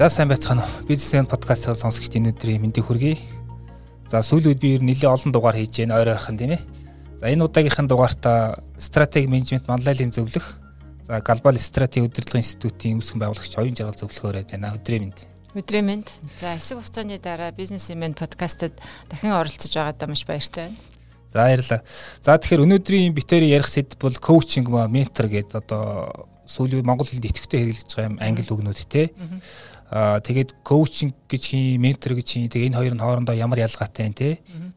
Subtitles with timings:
[0.00, 0.86] За сайн байцгаана уу.
[0.88, 3.18] Бизнесмен подкастын сонсогчдын өнөөдрийн мэндийг хүргэе.
[4.08, 6.62] За сүүлийн үед би ер нь нэлээд олон дугаар хийж байна ойр ойрхон тийм ээ.
[7.20, 10.56] За энэ удаагийнхын дугаартаа стратеги менежмент манлайлалын зөвлөх
[11.04, 14.72] за глобал стратеги удирдлагын институтын үүсгэн байгуулагч оюун жаргал зөвлөхөөр байна.
[14.72, 15.20] Өдрийн мэнд.
[15.52, 16.08] Өдрийн мэнд.
[16.40, 18.72] За хэсэг хугацааны дараа бизнесмен подкастад
[19.12, 20.80] дахин оролцож байгаадаа маш баяртай байна.
[21.28, 21.84] За баярлалаа.
[22.24, 27.28] За тэгэхээр өнөөдрийн битэрийн ярих сэдв бол коучинг ба ментор гэдэг одоо сүүлийн Монгол хэлд
[27.28, 29.12] идэвхтэй хэрэглэж байгаа юм англи үгнүүд те.
[29.20, 34.06] Аа тэгээд коучинг гэж хин ментор гэж хин тэгээд энэ хоёр нь хоорондоо ямар ялгаатай
[34.06, 34.30] вэ те.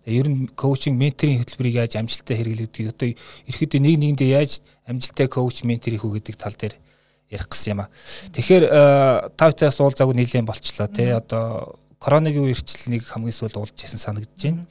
[0.10, 5.62] Ер нь коучинг менторийн хөтөлбөрийг яаж амжилттай хэрэглэдэг одоо ерөөхдөө нэг нэгэндээ яаж амжилттай коуч
[5.70, 6.82] ментор хийх үү гэдэг тал дээр
[7.30, 7.92] ярих гэсэн юм а.
[8.34, 8.66] Тэгэхээр
[9.38, 11.14] тавтаас уулзаагүй нэлээд болчлоо те.
[11.14, 14.66] Одоо коронавигийн үерчил нэг хамгийн сүүл уулж ясан санагдаж байна.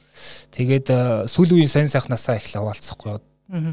[0.51, 0.87] Тэгээд
[1.31, 3.23] сүүлийн үеийн сайн сайхнасаа эхлээ хаваалцахгүй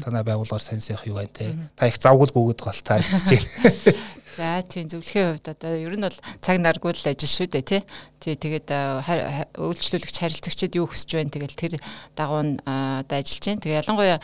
[0.01, 1.53] танай байгууллагаар сонь сайх юу байна те.
[1.75, 3.95] Та их завгуулгүйгээд гал таарч байна.
[4.37, 7.81] За тийм зөвлөхийн хувьд одоо ер нь бол цаг наргүй л ажил шүү дээ тий.
[8.21, 8.69] Тий тэгээд
[9.59, 11.73] үйлчлүүлэгч харилцагчид юу хүсэж байна тэгэл тэр
[12.15, 13.59] дагуу нь одоо ажиллаж байна.
[13.59, 14.17] Тэгээ ялангуяа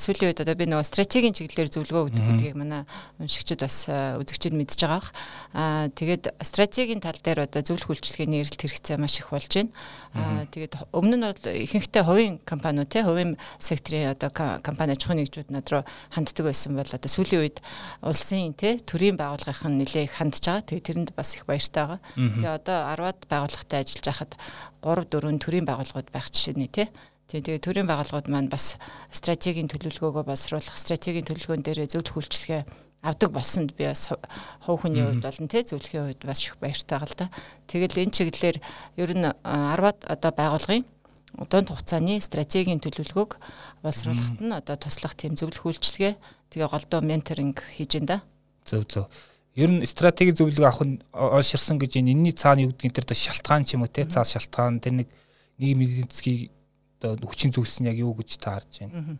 [0.00, 2.88] сүүлийн үед одоо би нөгөө стратегийн чиглэлээр зөвлөгөө өгдөг гэдгийг манай
[3.20, 5.12] уншигчид бас үзэгчид мэдж байгаа.
[5.52, 9.74] Аа тэгээд стратегийн тал дээр одоо зөвлөх үйлчлэгээний эрэлт хэрэгцээ маш их болж байна.
[10.14, 14.30] Аа тэгээд өмнө нь бол ихэнхдээ хувийн компаниуд тий хувийн секторын одоо
[14.62, 15.82] компани аж ахуйн нэгжүүд над руу
[16.14, 17.58] ханддаг байсан бол одоо сүүлийн үед
[17.98, 20.62] улсын тий төрийн байгууллагын нэлээ их хандж байгаа.
[20.62, 22.00] Тэгээд тэрэнд бас их баяртай байгаа.
[22.14, 24.32] Тэгээ одоо 10-аад байгууллагатай ажиллаж байхад
[24.86, 26.86] 3 4 төрийн байгууллагууд байх жишээ нэ тий.
[27.34, 28.78] Тэгээ төрийн байгууллагууд маань бас
[29.10, 32.62] стратегийн төлөвлөгөөгөө боловсруулах, стратегийн төлөвлөгөөн дээр зөвлөх үйлчлэгээ
[33.04, 37.14] авдаг болсонд би бас хов хүний хувьд болон тий зөвлөхийн хувьд бас их баяртай гал
[37.16, 37.28] да.
[37.68, 38.58] Тэгэл энэ чиглэлээр
[38.96, 40.84] ер нь 10-аад одоо байгуулгын
[41.50, 43.36] дунд хугацааны стратегийн төлөвлөгөөг
[43.84, 46.14] боловсруулахад нь одоо туслах тийм зөвлөх үйлчлэгээ
[46.48, 48.18] тэгээ голдоо менторинг хийж энэ да.
[48.64, 49.06] Зөв зөв
[49.54, 53.68] ер нь стратеги зөвлөгөө авах нь олширсан гэж энэ энэний цаана юу гэдгийг тэр шалтгаан
[53.68, 55.08] ч юм уу те цаас шалтгаан тэр нэг
[55.58, 56.50] нийгмийн засгийн
[56.98, 59.18] одоо хүчин зүйлс нь яг юу гэж та харж байна.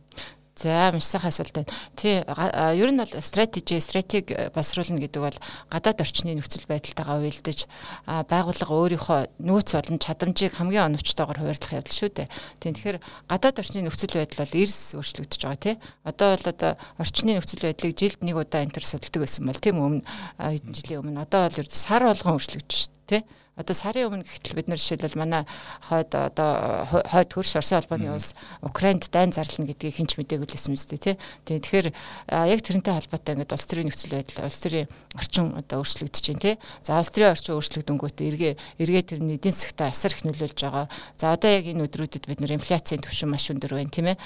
[0.54, 1.72] За маш сайхан асуулт байна.
[1.98, 7.66] Тий ер нь бол стратеги стратеги боловсруулна гэдэг бол гадаад орчны нөхцөл байдалтайгаа уялдаж
[8.06, 12.28] байгууллага өөрийнхөө нөөц болон чадамжийг хамгийн оновчтойгоор хуваарлах явдал шүү дээ.
[12.62, 15.76] Тий тэгэхээр гадаад орчны нөхцөл байдал бол эрс өөрчлөгдөж байгаа тий.
[16.06, 16.72] Одоо бол одоо
[17.02, 20.06] орчны нөхцөл байдлыг жилд нэг удаа энэ төр судалдаг байсан бол тийм өмнө
[20.38, 23.22] хэдэн жилийн өмнө одоо бол сар болгон өөрчлөгдөж шүү дээ тий
[23.54, 25.46] Одоо сарын өмнө гэтэл бид нар жишээлбэл манай
[25.86, 28.34] хойд одоо хойд хөрш Оросын холбооны улс
[28.66, 31.14] Украинд дайн зарлана гэдгийг хинч мдээгүй л байсан үстэй тий.
[31.46, 31.94] Тэгэхээр
[32.34, 36.54] яг тэрнтэй холбоотой ингээд улс төрийн нөхцөл байдал улс төрийн орчин одоо өөрчлөгдөж байна тий.
[36.82, 40.90] За улс төрийн орчин өөрчлөгдөнгүүтээ эргээ эргээ тэрний эдийн засгтаа асар их нөлөөлж байгаа.
[41.14, 44.18] За одоо яг энэ өдрүүдэд бид нар инфляцийн түвшин маш өндөр байна тийм ээ.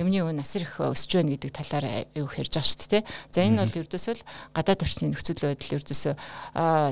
[0.00, 3.08] Юмны үн асар их өсөж байна гэдэг талаар аюу хэрж байгаа шүү дээ тий.
[3.36, 4.24] За энэ бол ердөөсөө л
[4.56, 6.14] гадаад орчны нөхцөл байдал ердөөсөө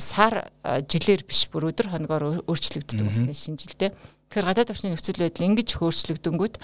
[0.05, 3.95] сар жилээр биш бүр өдөр хоногоор өөрчлөгддөг басны шинжилтэй.
[4.31, 6.55] Тэгэхээр гадаад орчны нөхцөл байдал ингэж өөрчлөгдөнгүүт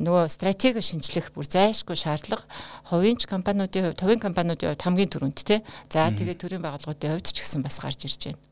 [0.00, 2.44] нөгөө стратеги шинжлэх бүр зайлшгүй шаардлага
[2.92, 5.60] хувийн компаниудын хувьд хувийн компаниудын хувьд хамгийн түрүүнд тий.
[5.88, 8.42] За тэгээд төрийн байгууллагуудын хувьд ч гэсэн бас гарч ирж байна.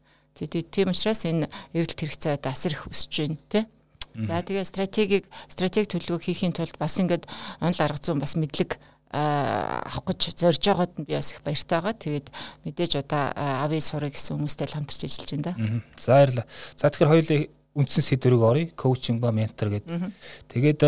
[0.41, 3.65] Тэгээд тийм учраас энэ эрэлт хэрэгцээ одоо асар их өсөж байна тий.
[4.13, 7.25] За тэгээ стратегийг стратеги төлөвлөгөө хийхийн тулд бас ингээд
[7.61, 8.77] онл арга зүйн бас мэдлэг
[9.13, 11.93] авах гэж зорж байгаад нь би бас их баяртай байгаа.
[11.93, 12.27] Тэгээд
[12.65, 15.55] мэдээж одоо авъя сурах гэсэн хүмүүстэй л хамтарч ажиллаж байна да.
[16.01, 16.47] За баярлалаа.
[16.77, 17.41] За тэгэхээр хоёулаа
[17.77, 18.73] үндсэн сэдвэрийг оръё.
[18.73, 20.13] Коучинг ба ментор гэдэг.
[20.49, 20.81] Тэгээд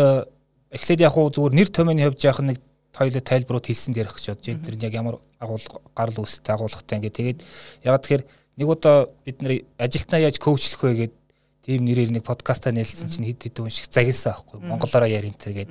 [0.73, 2.57] эхлээд яг хуу зүгээр нэр томьёоны хувьд яах нэг
[2.97, 4.65] хоёулаа тайлбарууд хэлсэн дээрх гэж бодож байна.
[4.65, 7.39] Тэр нь яг ямар агуулга гарал үүсэлтэй агуулгатай ингээд тэгээд
[7.85, 8.23] яг тэгэхээр
[8.57, 11.19] нэг удаа бид нэр ажилтнаа яаж коучлах вэ гэдэг
[11.65, 15.69] тийм нэрээр нэг подкастаа нээлтсэн чинь хэд хэд унших загинсан аахгүй монголоор ярин тэр гээд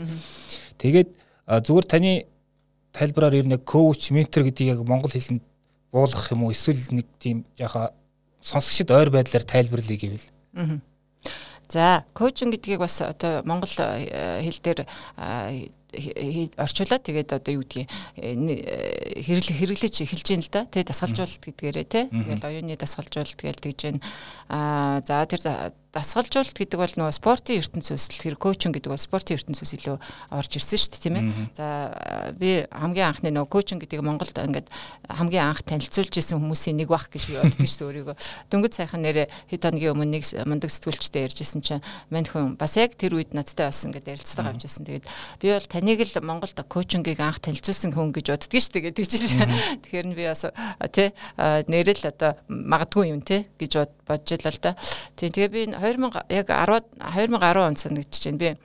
[0.83, 1.09] тэгээд
[1.47, 2.27] зүгээр таны
[2.95, 5.43] тайлбараар ер нь коуч ментор гэдгийг яг монгол хэлэнд
[5.91, 7.93] буулгах юм уу эсвэл нэг тийм яха
[8.41, 10.27] сонсогчд ойр байдлаар тайлбарлая гэвэл.
[11.69, 14.81] За, коучинг гэдгийг бас одоо монгол э, хэл дээр
[16.59, 17.89] орчуулаад тэгээд одоо юу гэдгийг
[18.19, 20.63] хэрэглэж хэрэглэж эхэлж байна л да.
[20.67, 22.05] Тэгээ дасгалжуулалт гэдгээрээ тий.
[22.11, 24.01] Тэгэл оюуны дасгалжуулалт гэж тэгж байна.
[24.51, 25.41] Аа за тэр
[25.95, 29.97] дасгалжуулалт гэдэг бол нөгөө спортын ертөнцөөс л тэр коучинг гэдэг бол спортын ертөнцөөс илүү
[30.35, 31.27] орж ирсэн шүү дээ тийм ээ.
[31.55, 31.95] За
[32.35, 34.69] би хамгийн анхны нөгөө коучинг гэдгийг Монголд ингээд
[35.07, 38.17] хамгийн анх танилцуулж исэн хүмүүсийн нэг бах гэж боддог шүү дээ өөрийгөө.
[38.51, 42.99] Дөнгөж сайхан нэрээ хэд хоногийн өмнө нэг мундаг сэтгүүлчтэй ярьжсэн чинь мань хүн бас яг
[42.99, 44.87] тэр үед надтай бас ингээд ярилцлага авч ирсэн.
[44.91, 45.07] Тэгээд
[45.39, 49.55] би бол таныг л Монголд коучингийг анх танилцуулсан хүн гэж боддог шүү дээ гэдэг чинь.
[49.87, 50.43] Тэгэхээр би бас
[50.91, 54.73] тий нэрэл одоо магадгүй юм тий гэж бодож байлаа л да.
[55.17, 58.59] Тий тэгээ би 2000 яг 10 2010 он санагдчихэв би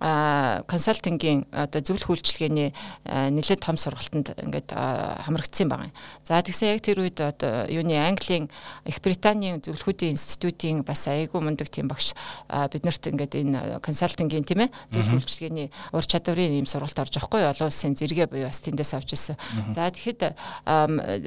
[0.00, 2.74] консалтингийн одоо зөвлөх үйлчилгээний
[3.06, 5.94] нэлээд том сургалтанд ингээд хамрагдсан байгаа юм.
[6.26, 8.50] За тэгсэн яг тэр үед одоо юуны Английн
[8.84, 12.12] Их Британийн зөвлөхүүдийн институтийн бас айгүй мундаг тийм багш
[12.50, 17.70] биднэрт ингээд энэ консалтингийн тийм ээ зөвлөх үйлчилгээний ур чадварын ийм сургалт орж байхгүй олон
[17.70, 19.38] улсын зэрэгэ буюу бас тэндээс авч ирсэн.
[19.72, 20.34] За тэгэхэд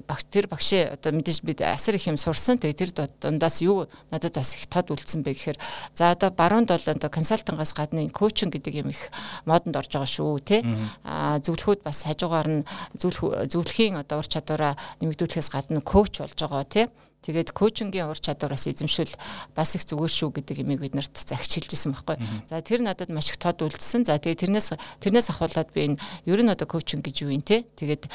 [0.06, 2.60] багш тэр багшийн одоо мэдээж бид асар их юм сурсан.
[2.60, 2.92] Тэгээ тэр
[3.24, 5.58] дундаас юу надад бас их тод үлдсэн бэ гэхээр
[5.96, 9.14] за одоо баруунд бол одоо консалтингаас гадна коучинг гэдэг юм их
[9.46, 10.62] модонд орж байгаа шүү тий.
[11.06, 12.68] А зөвлөхүүд бас хажуугаар нь
[12.98, 16.86] зөвлөх зөвлөхийн одоо ур чадвараа нэмэгдүүлэхээс гадна коуч болж байгаа тий.
[17.28, 19.10] Тэгээд коучингийн ур чадвараас эзэмшил
[19.52, 22.18] бас их зүгээр шүү гэдэг имийг бид нарт захичилжсэн байхгүй.
[22.48, 24.06] За тэр надад маш их тод үлдсэн.
[24.08, 27.66] За тэгээд тэрнээс тэрнээс ахуулаад би энэ ер нь одоо коучинг гэж юу юм те.
[27.76, 28.08] Тэгээд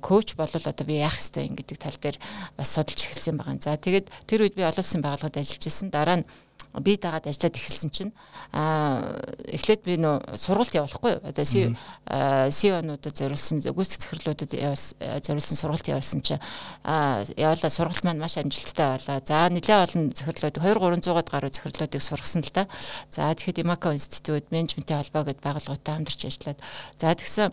[0.00, 2.16] коуч болвол одоо би яах ёстой юм гэдэг тал дээр
[2.56, 3.58] бас судалж эхэлсэн байгаа.
[3.60, 5.92] За тэгээд тэр үед би олон улсын байгууллагад ажиллаж исэн.
[5.92, 6.28] Дараа нь
[6.80, 8.12] би дагаад ажиллаад эхэлсэн чинь
[8.52, 9.18] аа
[9.50, 14.52] эхлээд би нөө сургалт явуулахгүй одоо CEO-нуудад зориулсан гүйцэтгэх захирлуудад
[15.24, 16.40] зориулсан сургалт явуулсан чинь
[16.84, 19.20] аа явуулаа сургалт маань маш амжилттай болоо.
[19.24, 22.68] За нэлээ олон захирлууд 2 300-аад гаруй захирлуудыг сургасан л да.
[23.10, 26.58] За тэгэхэд Imako институт менежментийн холбоо гэдээ байгууллагатай хамтарч ажиллаад
[27.00, 27.52] за тэгсэн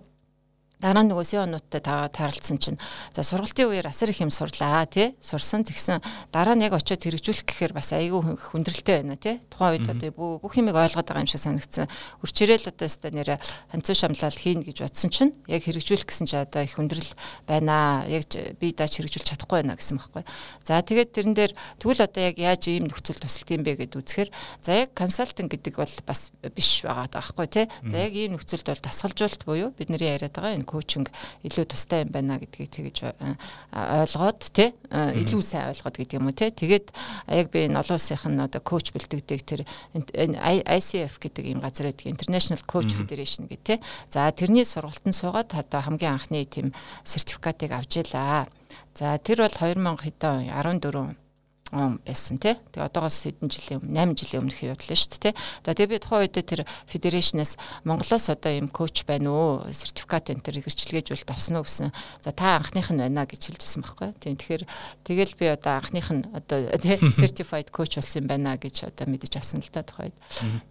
[0.80, 2.80] дараа нь нөгөө сионуудтай тааралцсан чинь.
[3.12, 5.14] За сургалтын үеэр асар их юм сурлаа тий?
[5.20, 6.00] Сурсан тэгсэн.
[6.32, 9.44] Дараа нь яг очиод хэрэгжүүлэх гэхээр бас айгүй хүндрэлтэй байна тий?
[9.52, 11.92] Тухайн үед одоо бүх юмыг ойлгоод байгаа юм шиг санагдсан.
[12.24, 13.44] Үрчээрэл одоо өстой нэрэ
[13.76, 17.12] ханцуу шамлал хийн гэж бодсон чинь яг хэрэгжүүлэх гэсэн чинь одоо их хүндрэл
[17.44, 18.08] байна.
[18.08, 18.24] Яг
[18.58, 20.24] би даач хэрэгжүүлж чадахгүй байна гэсэн байхгүй
[20.64, 24.30] за тэгээд тэрэн дээр тэгвэл одоо яг яаж ийм нөхцөл тусалт юм бэ гэд үзэхээр
[24.62, 27.66] за яг консалтинг гэдэг бол бас биш байгаа байхгүй тий?
[27.90, 31.10] За яг ийм нөхцөлд бол тасгалжуулалт буюу бидний яриад байгаа энэ коучинг
[31.42, 33.34] илүү тустай юм байна гэдгийг тэгэж э,
[33.74, 36.94] ойлгоод тий э, илүү сайн ойлгоод гэдэг юм уу тий тэгээд
[37.34, 39.62] яг би энэ олон улсынх нь одоо коуч бэлтгэдэг тэр
[39.98, 43.78] ICF гэдэг юм газар байдаг International Coach Federation гэх тий
[44.14, 46.70] за тэрний сургалтанд суугаад одоо хамгийн анхны тийм
[47.02, 48.46] сертификатыг авч ялаа
[48.94, 51.29] за тэр бол 2000 хэдэн 14
[51.72, 52.58] он байсан тий.
[52.74, 55.34] Тэгээ одоогоос хэдэн жилийн өмнө 8 жилийн өмнөх явдал шүү дээ тий.
[55.66, 59.66] За тэгээ би тухайн үед тэр федерашнаас Монголоос одоо юм коуч байна уу?
[59.70, 61.94] Сертификат энэ төр хэрэгжилгээжүүлэлт авсан уу гэсэн.
[62.26, 64.10] За та анхных нь байна гэж хэлжсэн байхгүй.
[64.18, 64.64] Тийм тэгэхээр
[65.06, 69.38] тэгэл би одоо анхных нь одоо тий certified coach болсон юм байна гэж одоо мэдэж
[69.38, 70.18] авсан л та тухайн үед.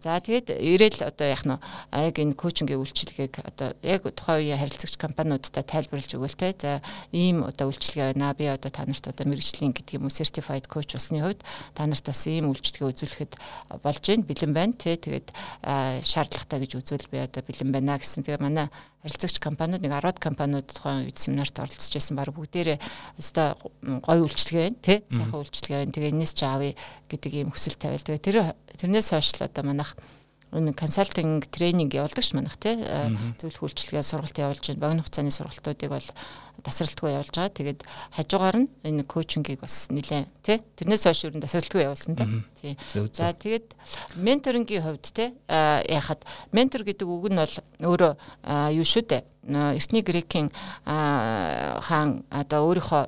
[0.03, 1.55] За тэгээд ирээл одоо яг нь
[1.95, 6.53] яг энэ коучингийн үйлчилгээг одоо яг тухайн үеийн харилцагч компаниудтай тайлбарлаж өгөөл тий.
[6.59, 8.35] За ийм одоо үйлчилгээ байна.
[8.35, 11.45] Би одоо та нарт одоо мэрэгжлийн гэдэг юм уу certified coach явж усны хувьд
[11.77, 13.33] та нарт бас ийм үйлчлэгээ үзүүлэхэд
[13.85, 15.29] болж гин бэлэн байна тий тэгээд
[15.61, 18.25] шаардлагатай гэж үзвэл би одоо бэлэн байна гэсэн.
[18.25, 18.73] Тэгээ манай
[19.05, 22.79] харилцагч компаниуд нэг 10 компаниуд тухайн үед семинарт оролцож байсан баг бүгдээрээ
[23.21, 23.53] өстой
[24.01, 25.93] гоё үйлчлэгээ байна тий сайхан үйлчлэгээ байна.
[25.93, 26.73] Тэгээ энэс ч аавь
[27.13, 28.05] гэдэг ийм хүсэл тавиал.
[28.09, 28.37] Тэгээ тэр
[28.81, 29.93] тэрнээс хойш л одоо манайх
[30.49, 32.81] энэ консалтинг тренинг явуулдаг ш манайх тий
[33.37, 34.81] зөвлөх үйлчлэгээ сургалт явуулж байна.
[34.81, 36.09] Богино хугацааны сургалтуудыг бол
[36.63, 37.55] тасралтгүй явуулж байгаа.
[37.55, 37.81] Тэгээд
[38.15, 42.15] хажуугаар нь энэ коучингийг бас нэлээ тий тэрнээс хойш юу тасралтгүй явуулсан
[42.59, 42.75] тий.
[43.15, 43.75] За тэгээд
[44.19, 48.13] менторингийн хувьд тий яхад ментор гэдэг үг нь бол өөрөө
[48.75, 49.23] юу шүү дээ.
[49.49, 50.51] Эртний грекийн
[50.85, 53.05] хаан одоо өөрийнхөө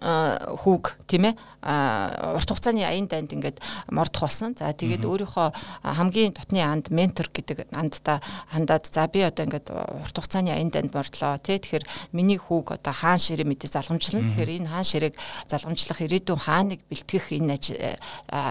[0.00, 4.54] хүүг тийм ээ урт хугацааны аян данд ингээд мордох болсон.
[4.58, 5.48] За тэгээд өөрийнхөө
[5.86, 8.18] хамгийн дотны анд ментор гэдэг андта
[8.50, 11.62] хандаад за би одоо ингээд урт хугацааны аян данд мордлоо тий.
[11.62, 14.26] Тэгэхээр миний хүүг одоо хаан ширээ мэдээ залгамжлана.
[14.26, 15.14] Тэгэхээр энэ хаан ширээг
[15.46, 17.56] залгамжлах ирээдүйн хааныг бэлтгэх энэ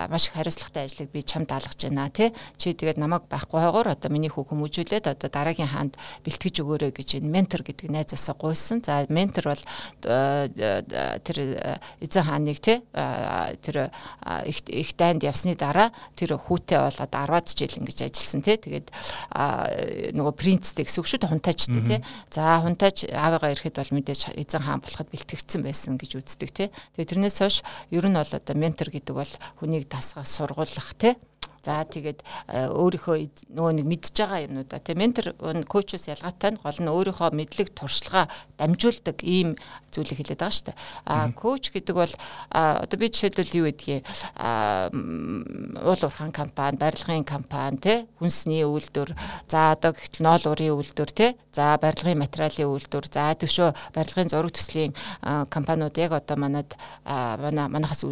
[0.07, 2.31] маш их хариуцлагатай ажлыг би чамд даалгаж байна тий.
[2.57, 7.19] Чи тэгээд намайг байхгүй хойгоор одоо миний хүүг хүмүүжүүлээд одоо дараагийн хаанд бэлтгэж өгөөрэй гэж
[7.19, 8.79] энэ ментор гэдэг найзаасаа гуйсан.
[8.85, 9.63] За ментор бол
[10.01, 11.37] тэр
[11.99, 12.79] эзэн хааныг тий
[13.61, 13.89] тэр
[14.71, 18.87] их дайнд явсны дараа тэр хүүтэй болоод 10-аад жил ингэж ажилласан тий тэгээд
[20.13, 24.63] нөгөө принцтэй гэсэн үг шүү дээ хунтаачтай тий за хунтаач аавыгаа ирэхэд бол мэдээж эзэн
[24.65, 27.57] хаан болоход бэлтгэгдсэн байсан гэж үздэг тий тэгээд тэрнээс хойш
[27.89, 31.15] ер нь бол одоо ментор гэдэг бол хүнийг дасгах сургуулах тий
[31.61, 36.79] За тэгээд э, өөрийнхөө нөгөө нэг мэдж байгаа юмнуудаа тийм ментор коучос ялгаатай нь гол
[36.81, 38.25] нь өөрийнхөө мэдлэг туршлага
[38.57, 39.53] дамжуулдаг ийм
[39.93, 40.77] зүйлийг хэлээд байгаа шүү дээ.
[41.05, 42.13] А коуч гэдэг бол
[42.49, 44.01] одоо би жишээлбэл юу гэдгийг
[45.85, 49.13] уул уурхайн компани, барилгын компани тий хүнсний үйлдвэр
[49.51, 54.55] за одоо гэтэл ноол урын үйлдвэр тий за барилгын материалын үйлдвэр за төвшөө барилгын зураг
[54.55, 54.95] төслийн
[55.51, 56.73] компаниуд яг одоо манад
[57.05, 58.05] манай манахаас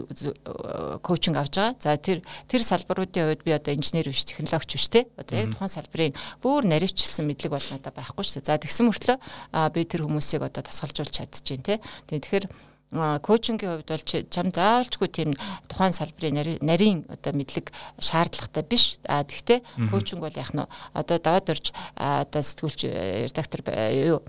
[1.01, 1.75] коучинг авч байгаа.
[1.79, 5.71] За тэр тэр салбаруудын хувьд би одоо инженер биш технологич биш те одоо яг тухайн
[5.71, 8.43] салбарын бүр наривчлсан мэдлэг бол надад байхгүй шүү.
[8.45, 9.17] За тэгсэн мөртлөө
[9.73, 11.79] би тэр хүмүүсийг одоо тасгалжуулж чадчихээн те.
[12.09, 12.45] Тэгэхээр
[12.89, 15.29] коучингийн хувьд бол чам заавалчгүй тийм
[15.69, 17.69] тухайн салбарын нарийн одоо мэдлэг
[18.01, 18.97] шаардлагатай биш.
[19.05, 19.61] А тэгвэл
[19.93, 22.89] коучинг бол яг нь одоо даваад орж одоо сэтгүүлч
[23.29, 23.61] редактор
[23.93, 24.25] юу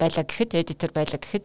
[0.00, 1.44] байлаа гэхэд эдитор байлаа гэхэд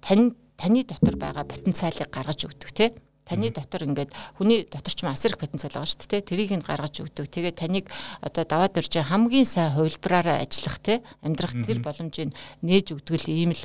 [0.00, 2.92] тань таны дотор байгаа потенциалыг гаргаж өгдөг тийм
[3.30, 6.26] Таны дотор ингээд хүний дотор ч асар их потенциал байгаа шүү дээ.
[6.26, 7.30] Тэрийг нь гаргаж өгдөг.
[7.30, 7.86] Тэгээд таныг
[8.18, 12.34] одоо даваад ирж хамгийн сайн хувилбараараа ажиллах те амьдрах тэр боломжийг
[12.66, 13.62] нээж өгдөг л ийм л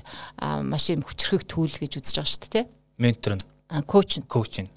[0.61, 2.65] маш юм хүчрхэг түүл гэж үзэж байгаа шүү дээ.
[3.01, 3.45] Ментор нь?
[3.65, 4.69] Коуч коуч нь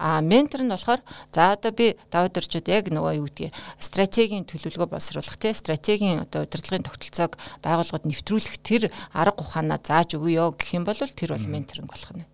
[0.00, 4.88] а ментор нь болохоор за одоо би даваад ирчүүд яг нөгөө юу гэдгийг стратегийн төлөвлөгөө
[4.96, 10.88] боловсруулах тий стратегийн одоо удирдлагын тогтолцоог байгууллагад нэвтрүүлэх тэр арга ухаанаа зааж өгөө гэх юм
[10.88, 12.24] бол тэр бол менторинг болох нь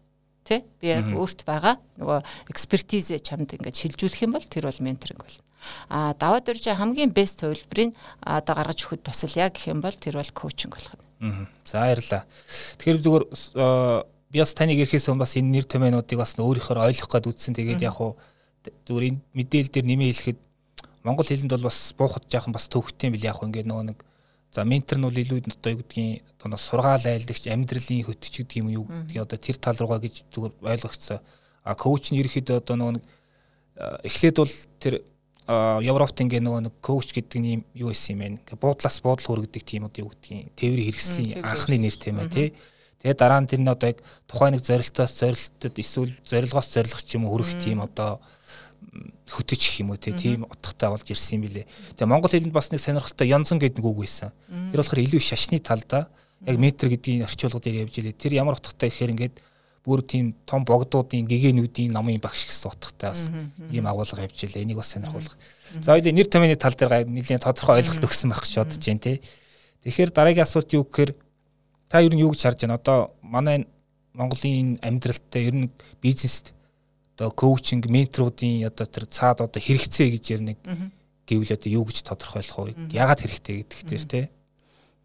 [0.47, 2.19] тий би яг өөрт байгаа нөгөө
[2.55, 5.43] экспертизээ чамд ингээд шилжүүлэх юм бол тэр бол менторинг болно
[5.89, 10.19] а даваад ирж хамгийн бест хувилбарыг одоо гаргаж өгөхөд тусал яг гэх юм бол тэр
[10.21, 11.47] бол коучинг болох нь.
[11.65, 12.23] За баярлаа
[12.79, 13.25] тэгэхээр зүгээр
[14.31, 17.55] би бас таныг ирэхээс өмнө бас энэ нэр томьёонуудыг бас өөрийнхөө ойлгох гээд үзсэн.
[17.57, 18.17] Тэгээд яг хуу
[18.87, 20.39] зүгээр энэ мэдээлэл дээр нэмээ хэлэхэд
[21.07, 23.99] монгол хэлэнд бол бас буухад жаахан бас төвхтэй юм бил яг ингээд нөгөө нэг
[24.57, 28.73] За ментор нь бол илүү одоо юу гэдгийг одоо сургаал айлдагч амьдралын хөтч гэдэг юм
[28.73, 31.21] юу гэдгийг одоо тэр тал руугаа гэж зүгээр ойлгогдсон.
[31.61, 33.05] А коуч нь ерөөхдөө одоо нөгөө нэг
[34.09, 34.95] эхлээд бол тэр
[35.85, 38.57] Европт ингээ нөгөө нэг коуч гэдэг нь юу исэн юм бэ?
[38.57, 42.49] Буудлаас буудал хүргэдэг тийм одоо юу гэдгийг тээврийн хэрэгслийн анхны нэр тийм ээ тий.
[43.05, 47.21] Тэгээ дараа нь тэр нь одоо яг тухайн нэг зорилтоос зорилтод эсвэл зорилгоос зорилго ч
[47.21, 48.25] юм уу хүрэх тийм одоо
[49.29, 51.67] хөтөч гэх юм уу тийм утгатай болж ирсэн юм билэ.
[51.97, 54.31] Тэгээ монгол хэлэнд бас нэг сонирхолтой янзан гэдэг нэг үг байсан.
[54.49, 56.09] Тэр болохоор илүү шашны талдаа
[56.47, 58.15] яг метр гэдгийг орчуулгад явж илээ.
[58.15, 59.37] Тэр ямар утгатай гэхээр ингээд
[59.87, 63.23] бүр тийм том богдуудын гэгээнүүдийн намын багш гэсэн утгатай бас
[63.71, 64.67] ийм агуулга явж илээ.
[64.67, 65.39] Энийг бас сонирхолтой.
[65.83, 69.23] За хоёул нэр томьёоны тал дээр нэлийн тодорхой ойлголт өгсөн байх гэж бодож байна тий.
[69.87, 71.15] Тэгэхээр дараагийн асуулт юу гэхээр
[71.87, 72.83] та ер нь юу гэж харж байна?
[72.83, 73.71] Одоо манай
[74.11, 75.71] Монголын амьдралтай ер нь
[76.03, 76.56] бизнест
[77.17, 80.59] одоо коучинг менторуудын одоо тэр цаад одоо хэрэгцээ гэж ярь нэг
[81.25, 82.93] гэвэл одоо юу гэж тодорхойлох вэ?
[82.93, 84.21] Яагаад хэрэгтэй гэдэг дээр те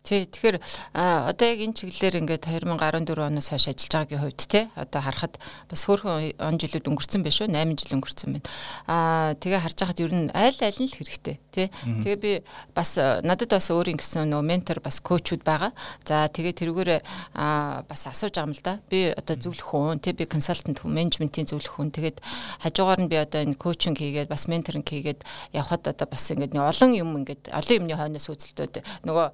[0.02, 0.58] Тий, тэгэхээр
[0.98, 5.38] одоо яг энэ чиглэлээр ингээд 2014 оноос хойш ажиллаж байгаагийн хувьд те одоо харахад
[5.70, 7.54] бас хөөрхөн он жилүүд өнгөрцөн биш үү?
[7.54, 8.50] 8 жил өнгөрцөн байна.
[8.90, 11.68] Аа тэгээ харж байхад ер нь аль аль нь л хэрэгтэй тий.
[11.86, 12.32] Тэгээ би
[12.74, 15.70] бас надад бас өөрийн гэсэн нөө ментор бас коучуд байгаа.
[16.02, 16.92] За тэгээ тэрүүгээр
[17.38, 18.82] аа бас асууж байгаа юм л да.
[18.90, 21.94] Би одоо зөвлөх хүн тий би консалтант хүн, менежментийн зөвлөх хүн.
[21.94, 22.18] Тэгээд
[22.66, 25.22] хажуугаар нь би одоо энэ коучинг хийгээд бас менторинг хийгээд
[25.54, 29.28] явхад одоо бас ингээд олон юм ингээд олон юмны хойноос үзэлтүүд нөгөө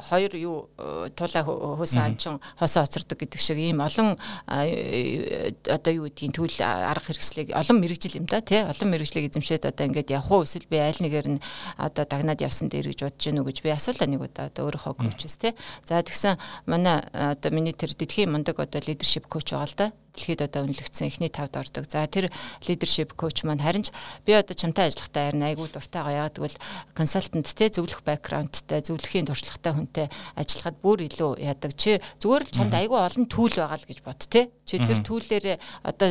[0.00, 4.16] хоёр юу э, тулаа хөөсөн анчин хосоо оцордог гэдэг шиг ийм олон
[4.48, 8.64] одоо юу гэдгийг түүл арга хэрэгслийг олон мэрэгжил юм да тий?
[8.64, 11.42] Олон мэрэгжлийг эзэмшээд одоо ингээд явах уу эсвэл би аль нэгээр нь
[11.76, 14.94] одоо дагнаад явсан дээр гэж бодож гэнэ үү гэж би асуулаа нэг удаа одоо өөрийнхөө
[14.96, 15.52] коучс тий?
[15.84, 20.46] За тэгсэн манай одоо миний тэр дэлхийн мундаг одоо лидершип коуч байгаа л да дэлхийд
[20.46, 21.84] одоо үнэлэгдсэн эхний тавд ордог.
[21.86, 22.30] За тэр
[22.66, 23.94] leadership coach маань харин ч
[24.26, 26.26] би одоо чамтай ажиллахтаа харин айгүй дуртай байгаа.
[26.26, 26.58] Яг тэгвэл
[26.94, 31.72] консалтант те зөвлөх бэкграундтай, зөвлөхийн туршлагатай хүнтэй ажиллахад бүр илүү яадаг.
[31.78, 34.50] Чи зүгээр л чамд айгүй олон түүл байгаа л гэж бод те.
[34.70, 36.10] Чи тэр түүлээрээ одоо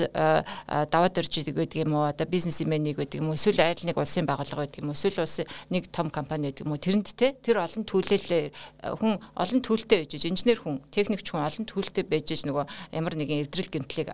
[0.92, 2.08] даваад ирж байдаг юм уу?
[2.12, 3.40] Одоо бизнесменийг байдаг юм уу?
[3.40, 5.00] Эсвэл айл нэг улсын байгууллага байдаг юм уу?
[5.00, 6.80] Эсвэл улсын нэг том компани байдаг юм уу?
[6.80, 12.04] Тэрэнд те тэр олон түлээлээ хүн олон түлтэй байж инженер хүн, техникч хүн олон түлтэй
[12.08, 14.14] байж нөгөө ямар нэгэн эвдрэл гэмт гэмтлийг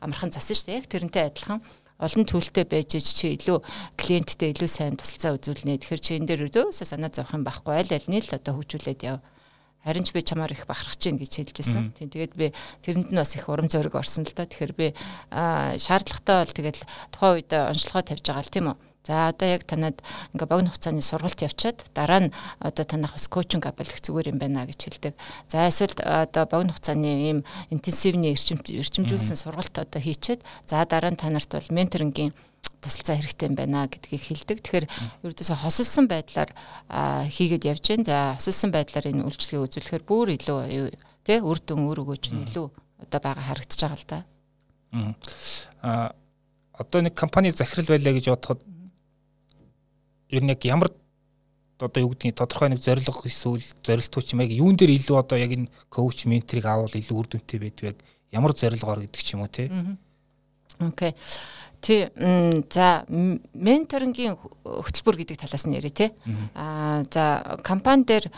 [0.00, 0.78] амархан засан шүү дээ.
[0.78, 1.58] Яг тэрнтэй адилхан
[1.98, 3.58] олон төлөлтэй байж чи илүү
[3.98, 5.82] клиенттэй илүү сайн тусалцаа үзүүлнэ.
[5.82, 9.18] Тэгэхээр чи энэ дээр өдөөсөө санаа зовох юм байхгүй аль альний л одоо хөгжүүлээд яв.
[9.84, 11.92] Харин ч би чамаар их бахархаж чинь гэж хэлж байсан.
[11.96, 12.52] Тийм тэгээд би
[12.84, 14.44] тэрэнд нь бас их урам зориг орсон л доо.
[14.44, 14.86] Тэгэхээр би
[15.30, 16.78] шаардлагатай бол тэгээд
[17.12, 19.96] тухайн үед онцлогоо тавьж байгаа л тийм үү За одоо яг танад
[20.36, 24.68] ингээ богино хугацааны сургалт явчаад дараа нь одоо танах бас коучинг авах зүгээр юм байна
[24.68, 25.14] гэж хэлдэг.
[25.48, 27.38] За эсвэл одоо богино хугацааны ийм
[27.72, 32.36] интенсивний эрчим эрчимжүүлсэн сургалт одоо хийчээд за дараа нь танарт бол менторингийн
[32.80, 34.58] тусалцаа хэрэгтэй юм байна гэдгийг хэлдэг.
[34.64, 34.86] Тэгэхээр
[35.24, 36.50] ердөөсө хосолсон байдлаар
[37.28, 38.04] хийгээд явж гэн.
[38.08, 40.58] За хосолсон байдлаар энэ үйлчлэгийг үзүүлэхээр бүр илүү
[41.24, 42.66] тий үр дүн өөр өгөөж нь илүү
[43.04, 44.18] одоо байгаа харагдаж байгаа л да.
[45.84, 46.12] Аа
[46.80, 48.64] одоо нэг компани захирал байлаа гэж бодоход
[50.32, 50.88] ер нь яг ямар
[51.76, 55.36] одоо юу гэдгийг тодорхой нэг зорилго эсвэл зорилтгүй ч юм яг юун дээр илүү одоо
[55.36, 57.98] яг энэ коуч менторыг авал илүү үр дүнтэй байдаг яг
[58.32, 59.68] ямар зорилгоор гэдэг ч юм уу тий.
[60.80, 61.12] Окей.
[61.80, 62.12] Тий
[62.68, 66.12] за менторингийн хөтөлбөр гэдэг талаас нь ярив тий.
[66.54, 68.28] Аа за компани дээр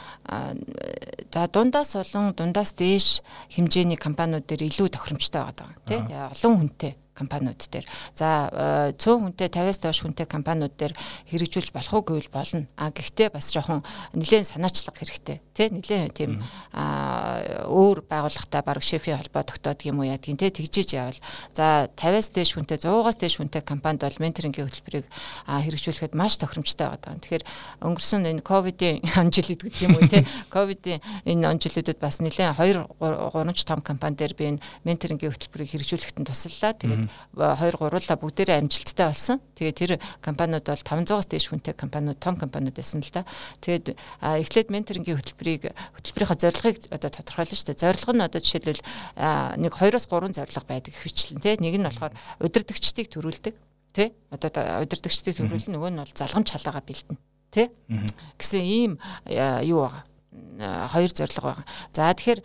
[1.33, 3.21] за дундаас олон дундаас дээш
[3.51, 6.01] хэмжээний компаниуд дээр илүү тохиромжтой байгаа даа тий.
[6.07, 7.87] Олон хүнтэй компаниуд дээр.
[8.17, 10.97] За 100 хүнтэй 50-аас доош хүнтэй компаниуд дээр
[11.29, 12.67] хэрэгжүүлж болох уу гэвэл болно.
[12.77, 13.85] А гэхдээ бас жоохон
[14.17, 15.39] нэлээд санаачлага хэрэгтэй.
[15.53, 16.41] Тэ нэлээд тийм
[16.73, 21.21] өөр байгууллагатай баг шефийн холбоо тогтоодог юм уу ядгийн тэ тэгжиж явал.
[21.53, 25.07] За 50-аас дээш хүнтэй 100-аас дээш хүнтэй компанид бол менторингийн хөтөлбөрийг
[25.47, 27.21] хэрэгжүүлэхэд маш тохиромжтой байгаа.
[27.21, 27.45] Тэгэхээр
[27.85, 32.57] өнгөрсөн энэ ковидын он жил гэдэг юм уу те ковидын энэ он жилүүдэд бас нэлээд
[32.57, 36.73] 2 3 том компани дээр би энэ менторингийн хөтөлбөрийг хэрэгжүүлэхэд туслалаа.
[36.73, 37.02] Тэгээд
[37.35, 39.39] 2 гуруула бүгдээрээ амжилттай болсон.
[39.59, 43.27] Тэгээд тэр компаниуд бол 500-аас дээш хүнтэй компаниуд том компаниуд байсан л да.
[43.61, 47.83] Тэгээд эхлээд менторингийн хөтөлбөрийг хөтөлбөрийнхөө зорилгыг одоо тодорхойлно шүү дээ.
[47.83, 48.83] Зорилго нь одоо жишээлбэл
[49.59, 51.57] нэг 2-оос 3 зорилго байдаг хвчлэн те.
[51.61, 53.55] Нэг нь болохоор удирдгчдыг төрүүлдэг
[53.93, 57.21] тий одоо удирдгчдыг төрүүлнэ нөгөө нь бол залгамж халаагаа бэлдэнэ
[57.53, 57.69] тий
[58.41, 58.93] гэсэн ийм
[59.69, 60.05] юу байгаа
[60.59, 61.67] хоёр зорилго байгаа.
[61.93, 62.41] За тэгэхээр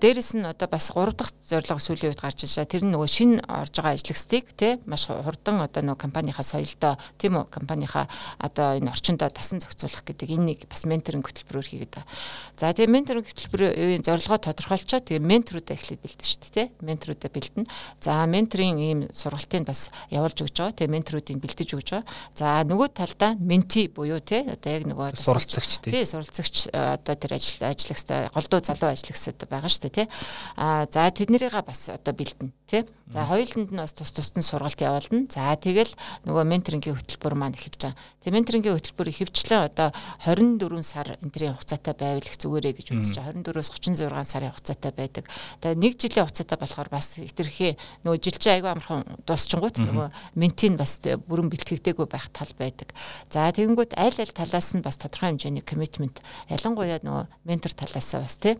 [0.00, 2.72] дээрэс нь одоо бас гурав дахь зорилго сүүлийн үед гарч ирж байгаа.
[2.72, 7.36] Тэр нь нөгөө шинэ орж байгаа ажлагчдыг тий маш хурдан одоо нөгөө компанийнхаа соёлдоо тийм
[7.36, 8.08] үү компанийнхаа
[8.40, 12.08] одоо энэ орчиндөө тасан зохицуулах гэдэг энийг бас менторинг хөтөлбөрөөр хийгээд байгаа.
[12.56, 17.64] За тэгээ менторинг хөтөлбөрийн зорилгоо тодорхойлчоо тэгээ менторуудаа эхлээд бэлдэн шүү дээ тий менторуудаа бэлдэн.
[18.00, 20.76] За менторын ийм сургалтыг бас явуулж өгч байгаа.
[20.76, 22.08] Тэгээ менторуудыг бэлдэж өгч байгаа.
[22.36, 27.66] За нөгөө талдаа менти буюу тий одоо яг нөгөө суралцагч тий суралцагч одоо тэр ажил
[27.66, 30.08] ажиллахстай голдуу залуу ажиллахсад байгаа шүү дээ тий.
[30.54, 32.84] А за тэднэрийгээ бас одоо бэлдэнэ тий.
[33.06, 35.30] За хоёуланд нь бас тус тусад нь сургалт явуулна.
[35.30, 35.94] За тэгэл
[36.26, 37.96] нөгөө менторингийн хөтөлбөр маань эхэлж байгаа.
[38.26, 39.94] Тэгээ менторингийн хөтөлбөр ихэвчлэн одоо
[40.26, 43.38] 24 сар энтрийн хугацаатай байвал их зүгээрээ гэж үзэж байгаа.
[43.46, 45.24] 24-өөс 36 сарын хугацаатай байдаг.
[45.62, 50.74] Тэгээ нэг жилийн хугацаатай болохоор бас хэтэрхий нөгөө жил чинь айгүй амархан дуусчингууд нөгөө ментийн
[50.74, 52.90] бас бүрэн бэлтгэгдээгүй байх тал байдаг.
[53.30, 56.18] За тэгэнгүүт аль аль талаас нь бас тодорхой хэмжээний коммитмент
[56.50, 58.58] ялангуяа нөгөө ментор талаасаа бас тий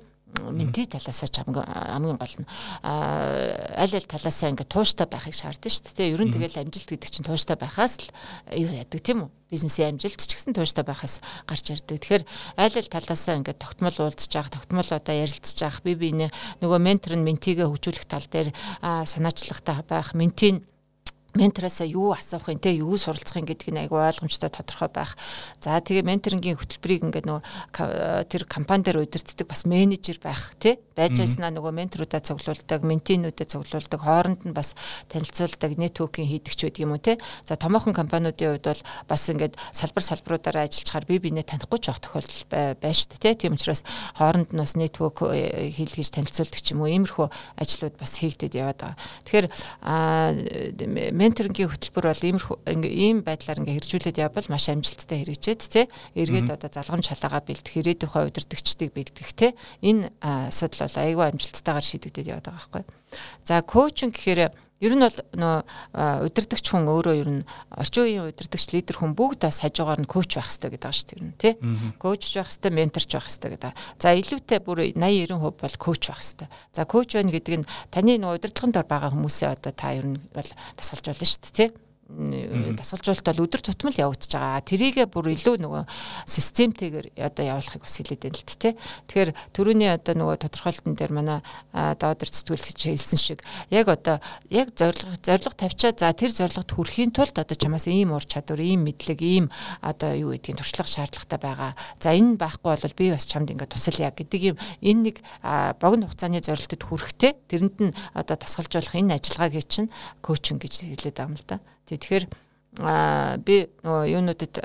[0.53, 2.49] менти талаасаа ч хамгийн гол нь
[2.85, 6.15] аль аль талаасаа ингээд тууштай байхыг шаардсан шүү дээ.
[6.15, 8.11] Ер нь тэгэл амжилт гэдэг чинь тууштай байхаас л
[8.55, 9.31] юу яадаг тийм үү?
[9.51, 12.03] бизнесийн амжилт ч гэсэн тууштай байхаас гарч ирдэг.
[12.03, 12.25] Тэгэхээр
[12.59, 16.27] аль аль талаасаа ингээд тогтмол уулзж байгаа, тогтмол одоо ярилцж байгаа, би бинэ
[16.63, 18.51] нөгөө ментор нь ментигээ хөгжүүлэх тал дээр
[18.83, 20.67] санаачлагтай байх, ментийн
[21.37, 25.17] ментороосоо юу асуух юм те юу суралцах юм нь айгүй ойлгомжтой тодорхой байх.
[25.61, 31.21] За тэгээ менторингийн хөтөлбөрийг ингээд нөгөө тэр компани дээр удирддаг бас менежер байх те байж
[31.21, 34.73] байснаа нөгөө менторуудаа цуглуулдаг, ментинүүдэд цуглуулдаг, хооронд нь бас
[35.13, 37.21] танилцуулдаг, нэтворкинг хийдэг ч байдаг юм уу те.
[37.45, 42.01] За томоохон компаниудын хувьд бол бас ингээд салбар салбаруудаараа ажиллачаар бие биенээ танихгүй ч явах
[42.01, 43.37] тохиолдол байна шүү дээ те.
[43.45, 43.85] Тийм учраас
[44.17, 47.29] хооронд нь бас нэтворк э, хийлгэж танилцуулдаг ч юм уу иймэрхүү
[47.61, 48.97] ажлууд бас хийгдэд яваад байгаа.
[49.29, 49.47] Тэгэхээр
[51.27, 55.85] менторингийн хөтөлбөр бол иймэрхүү ийм байдлаар ингээ хэрэгжүүлээд явбал маш амжилттай хэрэгжээд тий
[56.15, 59.51] эргээд одоо залгамж халаагаа бэлдэх ирээдүйн удирдгчдыг бэлдэх тий
[59.83, 62.83] энэ асуудал бол айгүй амжилттайгаар шийдэгдээд яваад байгаа байхгүй.
[63.43, 65.57] За коучинг гэхээр Ер нь бол нөө
[66.29, 70.37] удирдахч хүн өөрөө ер нь орчин үеийн удирдахч лидер хүн бүгд бас хажуугаар нь коуч
[70.37, 71.17] байх хэрэгтэй гэдэг шүү дээ.
[71.17, 71.55] Ер нь тий.
[71.97, 73.73] Коуч байх хэрэгтэй, менторч байх хэрэгтэй гэдэг.
[73.97, 76.49] За илүүтэй бүр 80 90% бол коуч байх хэрэгтэй.
[76.77, 80.21] За коуч байна гэдэг нь таны нөө удирдлагын дор байгаа хүмүүсээ одоо та ер нь
[80.37, 81.69] бол тасалж болно шүү дээ тий
[82.07, 84.63] дасгалжуулалт бол өдөр тутмал явагдаж байгаа.
[84.63, 85.83] Тэрийгэ бүр илүү нөгөө
[86.31, 88.79] системтэйгээр одоо явуулахыг бас хэлээд байна л тэ.
[89.11, 91.43] Тэгэхээр төрөний одоо нөгөө тодорхойлолтын дээр манай
[91.75, 93.43] доодор зэтгүүлч хэлсэн шиг
[93.75, 94.23] яг одоо
[94.55, 98.87] яг зорилго зорилго тавьчаа за тэр зорилгот хүрэхийн тулд одоо чамаас ийм ур чадвар, ийм
[98.87, 99.51] мэдлэг, ийм
[99.83, 101.73] одоо юу гэдгийг туршлага шаардлагатай байгаа.
[101.99, 105.17] За энэ байхгүй бол би бас чамд ингээд тусалъя гэдэг юм энэ нэг
[105.83, 109.91] богино хугацааны зорилтод хүрэхтэй тэрэнд нь одоо тасгалжуулах энэ ажиллагаагийн чинь
[110.23, 111.59] коучинг гэж хэлээд байгаа юм л да.
[111.87, 112.27] Тэгэхээр
[112.77, 114.59] би нөгөө юунуудад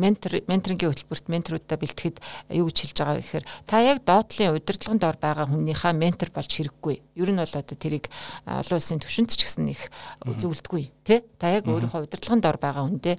[0.00, 2.16] ментор менторингийн хөтөлбөрт менторуудаа бэлтгэхэд
[2.56, 6.96] юу гэж хэлж байгаа гэхээр та яг доотлын удирдлагын дор байгаа хүнийхээ ментор болж хэрэггүй.
[7.20, 8.08] Ер нь бол одоо тэрийг
[8.48, 9.92] олон улсын төвшөнд ч гэсэн их
[10.24, 11.20] зөвлөдгүй тий.
[11.36, 13.16] Та яг өөрийнхөө удирдлагын дор байгаа хүндээ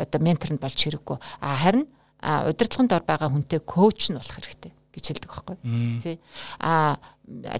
[0.00, 1.20] одоо менторнд болж хэрэггүй.
[1.44, 1.84] А харин
[2.24, 5.56] удирдлагын дор байгаа хүнтэй коуч нь болох хэрэгтэй гэж хэлдэг байхгүй
[6.02, 6.16] тий.
[6.58, 6.98] А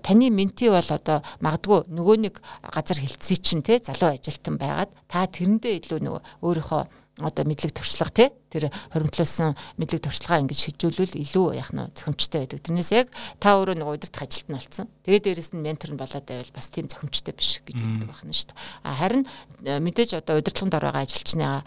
[0.03, 2.35] таны менти бол одоо магадгүй нөгөө нэг
[2.75, 6.83] газар хилцээ чинь тий залуу ажилтан байгаад та тэрэндээ илүү нөгөө өөрийнхөө
[7.19, 12.63] одоо мэдлэг туршлага тий тэр хоримтлуулсан мэдлэг туршлагаа ингэж шийдвэрлвэл илүү яах нь зохимжтой байдаг.
[12.63, 13.11] Тэрнээс яг
[13.43, 14.87] та өөрөө нэг удирдах ажилт нь болсон.
[15.03, 18.49] Тэгээд дээрэс нь ментор нь болоод байвал бас тийм зохимжтой биш гэж үздэг байна шүү
[18.55, 18.59] дээ.
[18.87, 19.23] А харин
[19.67, 21.63] э, мэдээж одоо удирдлагын дор байгаа ажилчныгаа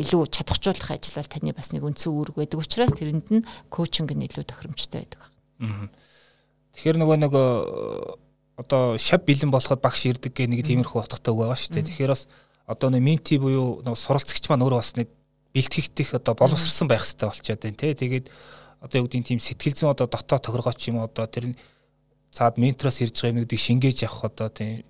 [0.00, 4.26] илүү чадахжуулах ажил бол таны бас нэг үндсэн үүрэг байдаг учраас тэрэнд нь коучинг нь
[4.26, 5.22] илүү тохиромжтой байдаг.
[6.76, 7.44] Тэгэхээр нөгөө нэг э,
[8.56, 11.88] одоо шав бэлэн болоход багш ирдэг гэх нэг тиймэрхүү утгатай үг байгаа шүү дээ.
[11.92, 12.24] Тэгэхээр бас
[12.66, 15.08] одоо нэг менти буюу нэг суралцагч маань өөрөө бас нэг
[15.54, 17.94] бэлтгэгдэх одоо боловсрсан байх хэрэгтэй болчиход байна тий.
[17.94, 18.26] Тэгээд
[18.82, 21.54] одоо юу гэдэг тийм сэтгэл зүйн одоо дотоод тохиргооч юм одоо тэр
[22.34, 24.84] цаад ментороос ирж байгаа юмнуудыг шингээж авах одоо тийм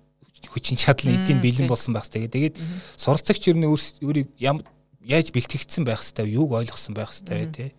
[0.49, 2.51] хүчин чадлын эдийн бэлэн болсон байх хэрэгтэй.
[2.51, 2.57] Тэгээд
[2.99, 7.69] суралцагч юу нэ өөрийг яаж бэлтгэгдсэн байх хэрэгтэй, юуг ойлгосон байх хэрэгтэй тий.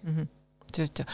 [0.69, 1.07] Зүг зүг.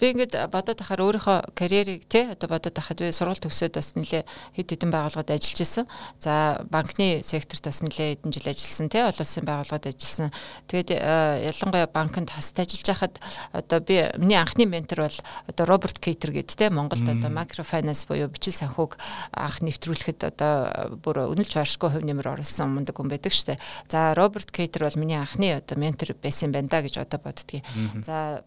[0.00, 4.24] Би ингээд бодоод ахаар өөрийнхөө карьерийг тий одоо бодоод ахад би сургууль төгсөөд бас нэлээ
[4.56, 5.86] хэд хэдэн байгууллагад ажиллаж исэн.
[6.16, 10.30] За банкны секторт бас нэлээ хэдэн жил ажилласан тий олон улсын байгууллагад ажилласан.
[10.72, 13.14] Тэгээд ялангуяа банкнд хасд ажиллаж хахад
[13.52, 18.32] одоо би миний анхны ментор бол одоо Роберт Кейтер гэдэг тий Монголд одоо макрофинанс буюу
[18.32, 18.96] бичил санхүүг
[19.36, 23.60] анх нэвтрүүлэхэд одоо бүр үнэлж баршгүй хувь нэмэр оруулсан мундаг хүн байдаг штэ.
[23.92, 27.64] За Роберт Кейтер бол миний анхны одоо ментор байсан байна да гэж одоо боддгийг.
[28.04, 28.44] За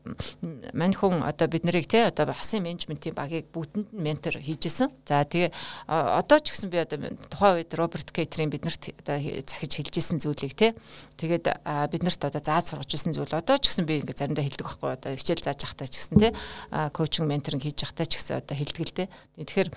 [0.74, 4.92] мань хүн одоо бид нарыг те одоо хасын менежментийн багийг бүгдэнд нь ментор хийжсэн.
[5.06, 5.52] За тэгээ
[5.88, 10.74] одоо ч гэсэн би одоо тухайн үед Роберт Кейтрийн биднэрт одоо захиж хэлжсэн зүйлийг те
[11.20, 14.92] тэгээд биднэрт одоо зааж сургаж ирсэн зүйл одоо ч гэсэн би ингээ заримдаа хэлдэг байхгүй
[14.96, 16.30] одоо хичээл зааж явахдаа ч гэсэн те
[16.72, 19.06] коучинг менторинг хийж явахдаа ч гэсэн одоо хэлдэг л те.
[19.36, 19.70] Тэгэхээр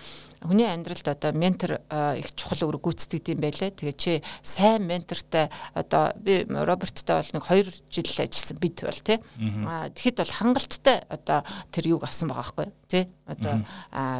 [0.47, 1.83] хүний амьдралд одоо ментор
[2.19, 3.71] их чухал үүрэг гүйцэтгэдэг юм байлээ.
[3.75, 4.13] Тэгээ чи
[4.43, 9.19] сайн ментортай одоо би Роберттай бол нэг 2 жил ажилласан бид бол те.
[9.39, 13.05] Тэгэхэд бол хангалт хангалттай одоо тэр юг авсан байгаа байхгүй тий?
[13.27, 13.65] Одоо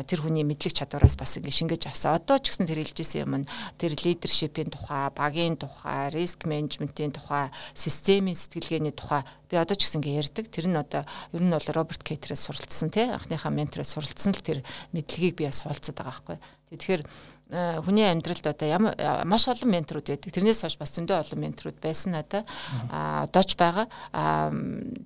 [0.05, 2.17] тэр хүний мэдлэг чадвараас бас ингэ шингээж авсан.
[2.17, 7.53] Одоо ч гэсэн тэр хэлжсэн юм нь тэр лидершипийн тухай багийн тухай риск менежментийн тухай
[7.75, 10.45] системийн сэтгэлгээний тухай би одоо ч гэсэн ингэ ярьдаг.
[10.49, 13.09] Тэр нь одоо ер нь бол Роберт Кейтерээс суралцсан тий?
[13.09, 16.37] Анхныхаа ментороос суралцсан л тэр мэдлэгийг би бас хуваалцаад байгаа байхгүй
[16.73, 17.03] тэгэхээр
[17.49, 20.29] Э, хүний амьдралд одоо ямар э, маш олон менторуд байдаг.
[20.29, 22.45] Тэрнээс хойш бас зөндөө олон менторуд байсан надаа.
[22.93, 23.89] А одооч байгаа.
[24.13, 24.53] А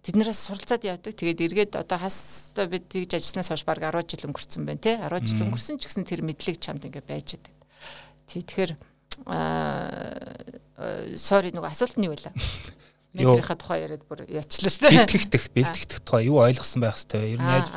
[0.03, 1.15] тэднээс суралцаад явдаг.
[1.15, 4.99] Тэгээд эргээд одоо хас бид тэгж ажилласнаас хойш баг 10 жил өнгөрцөн байна тий.
[4.99, 7.55] 10 жил өнгөрсөн ч гэсэн тэр мэдлэг чамд ингээ байж байгаа.
[8.27, 8.73] Тий тэгэхээр
[9.31, 12.27] аа sorry нөгөө асуулт нь юу вэ?
[13.15, 15.07] Менторийнхаа тухай яриад бүр яачлаа шүү дээ.
[15.07, 17.37] Бэлтгэх, бэлтгэх тухай юу ойлгосон байх хэвээр.
[17.37, 17.71] Ер нь яаж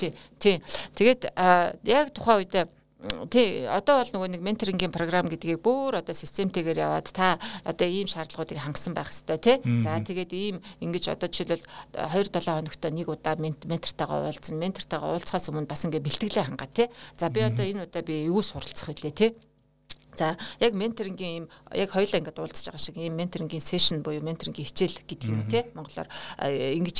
[0.00, 0.10] Тий.
[0.40, 0.56] Тий.
[0.96, 1.28] Тэгээд
[1.86, 2.66] яг тухайн үедээ
[3.30, 8.06] тий одоо бол нөгөө нэг менторингийн програм гэдгийг бүр одоо системтэйгээр яваад та одоо ийм
[8.06, 9.56] шаардлагуудыг хангасан байх хэрэгтэй тий.
[9.82, 11.66] За тэгээд ийм ингэж одоо жишээлбэл
[11.98, 14.58] 2 7 хоногт нэг удаа ментортойгоо уулзсан.
[14.58, 16.88] Ментортойгоо уулзахаас өмнө бас ингээ бэлтгэлээ хангаа тий.
[17.18, 19.30] За би одоо энэ удаа би юу суралцах вүлээ тий
[20.16, 24.68] За яг менторингийн ийм яг хоёлаа ингээд уулзж байгаа шиг ийм менторингийн сешн буюу менторингийн
[24.68, 26.08] хичээл гэдэг юм тий монголоор
[26.44, 26.98] ингэж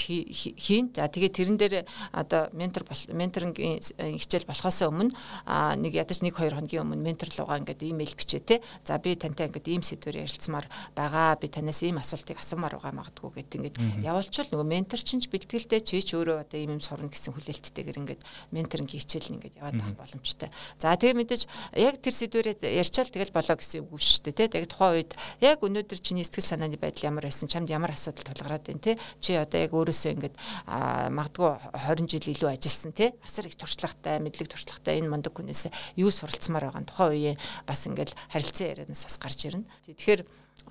[0.56, 0.96] хийн.
[0.96, 1.74] За тэгээ тэрэн дээр
[2.16, 3.84] одоо ментор менторингийн
[4.16, 8.58] хичээл болохоос өмнө нэг ядаж 1 2 хоногийн өмнө ментор руугаа ингээд имэйл бичээ тий.
[8.88, 11.36] За би тантай ингээд ийм сэдвээр ярилцмаар байгаа.
[11.36, 16.00] Би танаас ийм асуултыг асуумаар байгаа магадгүй гэт ингээд явуулчвал нөгөө ментор чинь бэлтгэлтэй чи
[16.00, 18.22] ч өөрөө одоо ийм юм сурна гэсэн хүлээлттэйгээр ингээд
[18.56, 20.48] менторингийн хичээл нь ингээд яваад байх боломжтой.
[20.80, 21.42] За тэгээ мэдээж
[21.76, 24.48] яг тэр сэдвэрээ ярьчаа ачаал тэгэл болоо гэсэн үг шүү дээ тий.
[24.62, 25.10] Тэгээд тухайн үед
[25.42, 28.96] яг өнөөдөр чиний сэтгэл санааны байдал ямар байсан чамд ямар асуудал тулгараад байна тий.
[29.18, 30.36] Чи одоо яг өөрөөсөө ингээд
[31.10, 33.10] магадгүй 20 жил илүү ажилласан тий.
[33.26, 35.66] Асар их туршлагатай, мэдлэг туршлагатай энэ мундаг хүнээс
[35.98, 39.66] юу суралцмаар байгаа тухайн үеийн бас ингээд харилцан ярианаас бас гарч ирнэ.
[39.90, 40.22] Тэгэхээр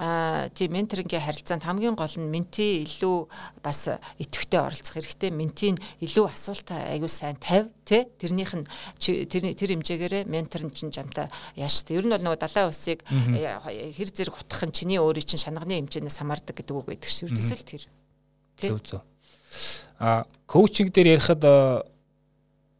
[0.02, 3.30] а тийм менторингийн харилцаанд хамгийн гол нь менти илүү
[3.62, 3.86] бас
[4.18, 5.30] идэвхтэй оролцох хэрэгтэй.
[5.30, 8.66] Ментийн илүү асуултаа аягүй сайн тавь тий тэрнийх нь
[8.98, 12.02] тэр тэр хэмжээгээрээ ментор нь чинь жамтаа яаш тий.
[12.02, 15.78] Ер нь бол нөгөө далайн усыг э, хэр зэрэг утгах нь чиний өөрийн чинь шанагны
[15.86, 17.30] хэмжээнээс хамаардаг гэдэг үг байдаг шүү.
[17.36, 17.86] Төсөл тэр.
[18.58, 19.06] Зөв зөв.
[20.02, 21.46] А коучинг дээр ярихад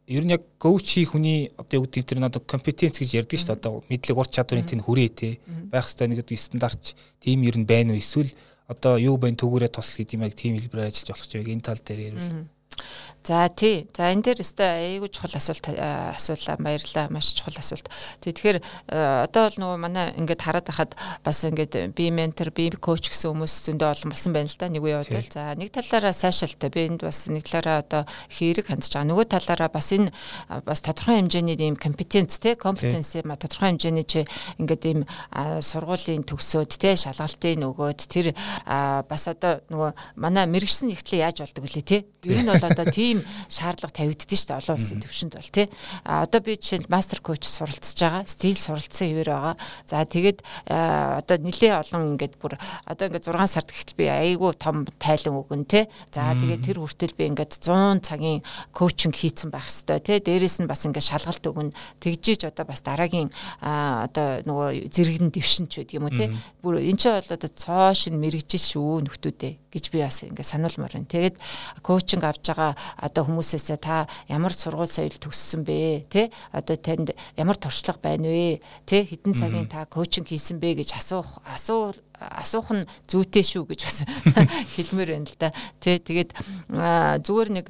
[0.08, 3.48] ер нь яг коуч хий хүний одоо юу гэдэг тэр одоо компетенц гэж ярьдаг шүү
[3.54, 3.60] дээ.
[3.62, 5.30] Одоо мэдлэг ур чадварын тэнд хүрээ те
[5.70, 8.02] байх хэвээр нэг стандартч тийм ер нь байна уу?
[8.02, 8.34] Эсвэл
[8.68, 9.38] одоо юу байна?
[9.38, 12.48] Түүгээрээ тусал гэдэг юм яг тийм хэлбэрээр ажиллаж болох ч яг энэ тал дээр ярил.
[13.24, 13.86] За тий.
[13.94, 17.06] За энэ дээр өстой айгүй чухал асуулт асуулаа баярлаа.
[17.14, 17.86] Маш чухал асуулт.
[18.26, 18.58] Тэгэхээр
[18.90, 23.54] одоо бол нөгөө манай ингээд хараад байхад бас ингээд би ментор, би коуч гэсэн хүмүүс
[23.70, 24.74] зөндөө олон болсон байна л да.
[24.74, 25.30] Нэг үе бодвол.
[25.30, 26.74] За нэг талаараа сайшаалтай.
[26.74, 28.02] Би энд бас нэг талаараа одоо
[28.34, 29.06] хэрэг хандж байгаа.
[29.06, 30.10] Нөгөө талаараа бас энэ
[30.66, 34.26] бас тодорхой хэмжээний ийм компетенц тий, компетенц юм тодорхой хэмжээний чи
[34.58, 35.06] ингээд ийм
[35.62, 38.34] сургуулийн төгсөөд тий, шалгалтын нөгөөд тэр
[38.66, 42.02] бас одоо нөгөө манай мэрэгсэн нэгтлээ яаж болдог вүлээ тий.
[42.26, 43.20] Ер нь бол одоо тий ийм
[43.52, 45.68] шаардлага тавигддээ шүү дээ олон улсын төвшөнд бол тий.
[46.08, 49.56] А одоо би жишээнд мастер коуч суралцж байгаа, стил суралцсан хэвээр байгаа.
[49.86, 50.40] За тэгээд
[50.72, 52.56] одоо нэлээ олон ингээд бүр
[52.88, 55.86] одоо ингээд 6 сард гэхэл би айгүй том тайлан өгөн тий.
[56.16, 58.40] За тэгээд тэр хүртэл би ингээд 100 цагийн
[58.72, 60.18] коучинг хийцэн байх хэвээр тий.
[60.24, 61.70] Дээрээс нь бас ингээд шалгалт өгөн
[62.00, 63.30] тэгжиж одоо бас дараагийн
[63.62, 66.30] одоо нөгөө зэрэгэн дэвшинч байдаг юм уу тий.
[66.64, 70.94] Бүр эн чинь бол одоо цоош нь мэрэгжил шүү нөхдүүдээ гэж би бас ингээд сануулмаар
[71.00, 71.08] байна.
[71.08, 71.36] Тэгээд
[71.82, 77.58] коучинг авж байгаа одоо хүмүүсээсээ та ямар сургууль соёл төгссөн бэ те одоо танд ямар
[77.58, 82.86] туршлага байна вэ те хэдэн цагийн та коучинг хийсэн бэ гэж асуух асуу асуух нь
[83.10, 83.98] зүйтэй шүү гэж бас
[84.78, 85.50] хэлмээр байна л да.
[85.82, 86.32] Тэ тэгээд
[87.26, 87.66] зүгээр нэг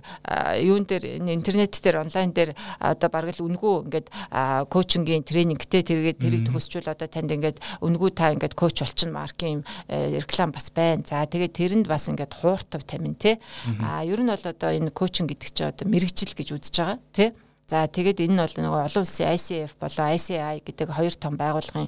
[0.60, 2.52] юун дээр интернет дээр онлайн дээр
[2.84, 4.08] одоо бараг л үнгүү ингээд
[4.68, 10.20] коучингийн тренингтэй тэргээд тэрийг төгсчүүл одоо танд ингээд үнгүү та ингээд коуч болчихно маркийн э,
[10.20, 11.04] реклам бас байна.
[11.08, 13.40] За тэгээд тэрэнд бас ингээд хууртав тамин те.
[13.80, 17.34] А ер нь бол одоо энэ коучинг гэдэг чинь одоо мэрэгжил гэж үзэж байгаа те.
[17.72, 21.88] За тэгээд энэ нь бол нөгөө олон улсын ICF болон ICI гэдэг хоёр том байгууллагын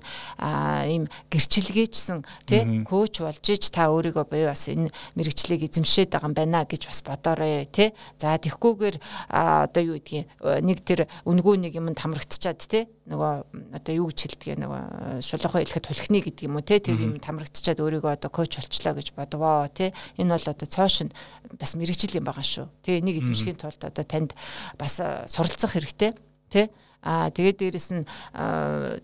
[0.87, 6.35] ийм гэрчлэгээчсэн тий коуч болж ич та өөрийгөө буюу бас энэ мэрэгчлийг эзэмшээд байгаа юм
[6.39, 7.91] байна гэж бас бодоорой тий.
[8.15, 8.95] За тэгхгүйгээр
[9.27, 10.31] одоо юу гэдгийг
[10.63, 15.87] нэг тэр үнгүү нэг юм тамрагдчихад тий нөгөө одоо юу гэж хэлдэг нөгөө шулуухай хэлэхэд
[15.91, 19.91] хулхны гэдэг юм уу те тэр юм тамрагдчихад өөрийгөө одоо коуч болчлоо гэж бодвоо те
[20.15, 21.11] энэ бол одоо цоошин
[21.59, 22.71] бас мэрэгжил юм байгаа шүү.
[22.87, 24.31] Тэгээ энийг эзэмшихийн тулд одоо танд
[24.79, 26.11] бас суралцах хэрэгтэй
[26.53, 26.67] тий
[27.03, 28.07] Аа тэгээд дээрэс нь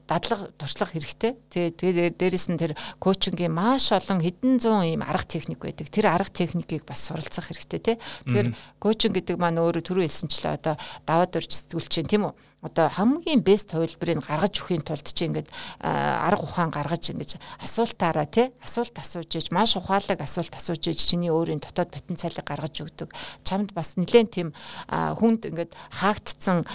[0.08, 1.36] дадлага туршлага хэрэгтэй.
[1.52, 5.92] Тэгээд тэгээд дээрэс нь тэр коучингийн маш олон хэдэн зуун ийм арга техник байдаг.
[5.92, 7.96] Тэр арга техникийг бас суралцах хэрэгтэй тий.
[8.24, 12.34] Тэгэхээр коучинг гэдэг маань өөрөө түрүү хэлсэнчлээ одоо даваад урьж сэтгүүлч тийм үү?
[12.62, 15.48] Одоо хамгийн бест хувилбарыг гаргаж өхийн тулд чи ингээд
[15.80, 21.32] арга ухаан гаргаж ингэж асуултаараа тий асуулт асууж иж маш ухаалаг асуулт асууж иж чиний
[21.32, 23.16] өөрийн дотоод потенциалыг гаргаж өгдөг.
[23.48, 24.52] Чамд бас нэлээд тийм
[24.92, 26.68] хүнд ингээд хаагдцсан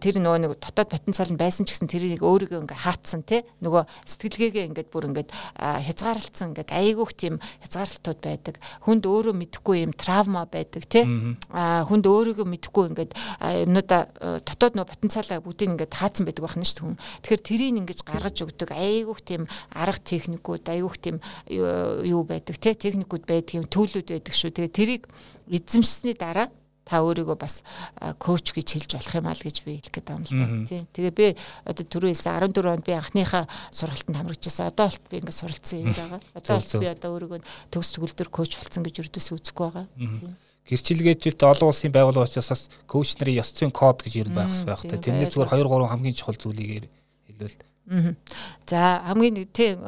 [0.00, 3.84] тэр нөгөө нэг дотоод потенциал нь байсан ч гэсэн тэрийг өөрийгөө ингээд хаатсан тий нөгөө
[4.08, 8.56] сэтгэлгээгээ ингээд бүр ингээд хязгаарлалцсан ингээд айгүйх тийм хязгаарлалтууд байдаг.
[8.88, 13.12] Хүнд өөрөө мэдхгүй юм травма байдаг тий хүнд өөрийгөө мэдхгүй ингээд
[13.68, 17.02] юмнуудаа дотоод нөгөө потенциал талаа бүгдийг ингээд таацсан байдаг байна шүү дээ.
[17.26, 19.42] Тэгэхээр тэрийг ингэж гаргаж өгдөг айгүйх тийм
[19.74, 21.16] арга техникүүд, айгүйх тийм
[21.50, 24.54] юу байдаг те техникүүд байдаг юм төлөвлөд байдаг шүү.
[24.54, 25.02] Тэгээ тэрийг
[25.50, 26.48] эзэмшсэний дараа
[26.86, 27.66] та өөрийгөө бас
[28.22, 30.38] коуч гэж хэлж болох юм аа л гэж би хэлэх гээд байна л
[30.70, 30.86] да.
[30.94, 31.26] Тэгээ би
[31.66, 34.70] одоо түрүү хэлсэн 14 онд би анхныхаа сургалтанд хамрагдчихсан.
[34.70, 36.22] Одоо болт би ингээд суралцсан юм байгаа.
[36.38, 37.40] Одоо болт би одоо өөрийгөө
[37.74, 39.86] төгс төгөлдөр коуч болсон гэж өрдөөс үзэхгүй байгаа.
[39.98, 40.30] Тий
[40.66, 44.82] гэрчилгээжүүлэлт олон улсын байгууллага учраас бас коуч нарын ёс зүйн код гэж ер нь байх
[44.82, 44.98] та.
[44.98, 46.90] Тэрнээс зүгээр 2 3 хамгийн чухал зүйлийг
[47.30, 47.56] хэлвэл
[48.66, 49.78] За хамгийн тий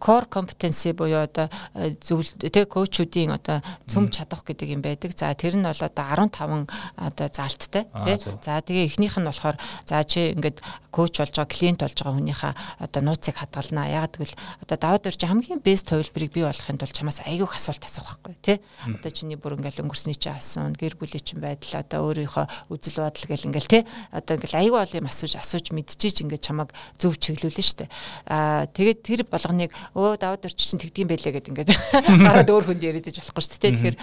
[0.00, 1.52] core competency буюу одоо
[2.00, 3.60] зүйл тий коучуудын одоо
[3.92, 5.12] цөм чадах гэдэг юм байдаг.
[5.12, 6.64] За тэр нь бол одоо 15
[6.96, 8.16] одоо заалттай тий.
[8.40, 12.52] За тэгээ эхнийх нь болохоор за чи ингээд коуч болж байгаа клиент болж байгаа хүнийхээ
[12.80, 13.92] одоо нууцыг хадгалнаа.
[13.92, 14.32] Яг гэвэл
[14.64, 18.58] одоо даваад ирж хамгийн best хувилбарыг бий болохын тулд чамаас айгүйх асуулт асуух байхгүй тий.
[18.88, 23.26] Одоо чиний бүр ингээд өнгөрсний чинь асуун, гэр бүлийн чинь байдал одоо өөрийнхөө үзэл бодол
[23.28, 23.82] гэл ингээд тий.
[24.08, 27.89] Одоо ингээд айгүй бол юм асууж асууж мэдчихэж ингээд чамаг зөв чиглүүлнэ шүү дээ.
[28.26, 31.70] Аа тэгээд тэр болгоныг өө даваад орч чинь тэгдэм байлээ гэд ингээд
[32.26, 33.74] гараад өөр хүнд яриад иж болохгүй шүү дээ.
[33.76, 33.96] Тэгэхээр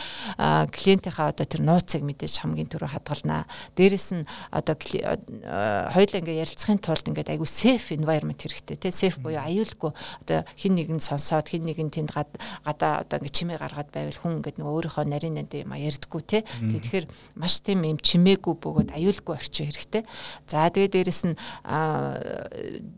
[0.71, 3.47] клиентийнхаа одоо тэр нууцыг мэдээж хамгийн түрүү хадгалнаа.
[3.75, 8.91] Дээрэс нь одоо хоёулаа ингээд ярилцахын тулд ингээд айгүй safe environment хэрэгтэй тий.
[8.91, 9.91] Safe буюу аюулгүй
[10.23, 14.57] одоо хин нэгэн сонсоод хин нэгэн тэнд гадаа одоо ингээд чимээ гаргаад байвал хүн ингээд
[14.59, 16.41] нөгөө өөрийнхөө нарийн нанд юм ярьдггүй тий.
[16.43, 20.03] Тэгэхээр маш тийм юм чимээгүй бөгөөд аюулгүй орчин хэрэгтэй.
[20.47, 21.35] За тэгээд дээрэс нь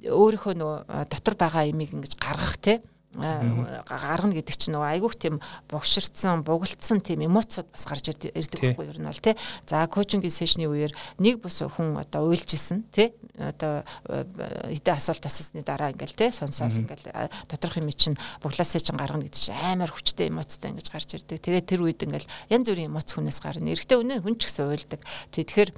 [0.07, 2.79] өөрийнхөө нөгөө дотор байгаа имийг ингэж гаргах те
[3.17, 9.01] гаргана гэдэг чинь нөгөө айгүйх тийм богширцсан, бугалтсан тийм эмоцуд бас гарч ирдэг байхгүй юу
[9.01, 9.33] нь бол тий.
[9.65, 13.09] За коучингийн сешны үеэр нэг бус хүн одоо уйлжсэн тий.
[13.33, 18.13] Одоо хэдэн асуулт асуусны дараа ингээл тий сонсоол ингээл доторх юм чинь
[18.45, 21.41] буглаасаа чинь гаргана гэдэг чинь амар хүчтэй эмоцтой ингэж гарч ирдэг.
[21.41, 23.73] Тэгээд тэр үед ингээл янз бүрийн эмоц хүнээс гарна.
[23.73, 25.01] Эрэгтэй үнэ хүн ч гэсэн уйлдаг.
[25.33, 25.73] Тий тэгэхээр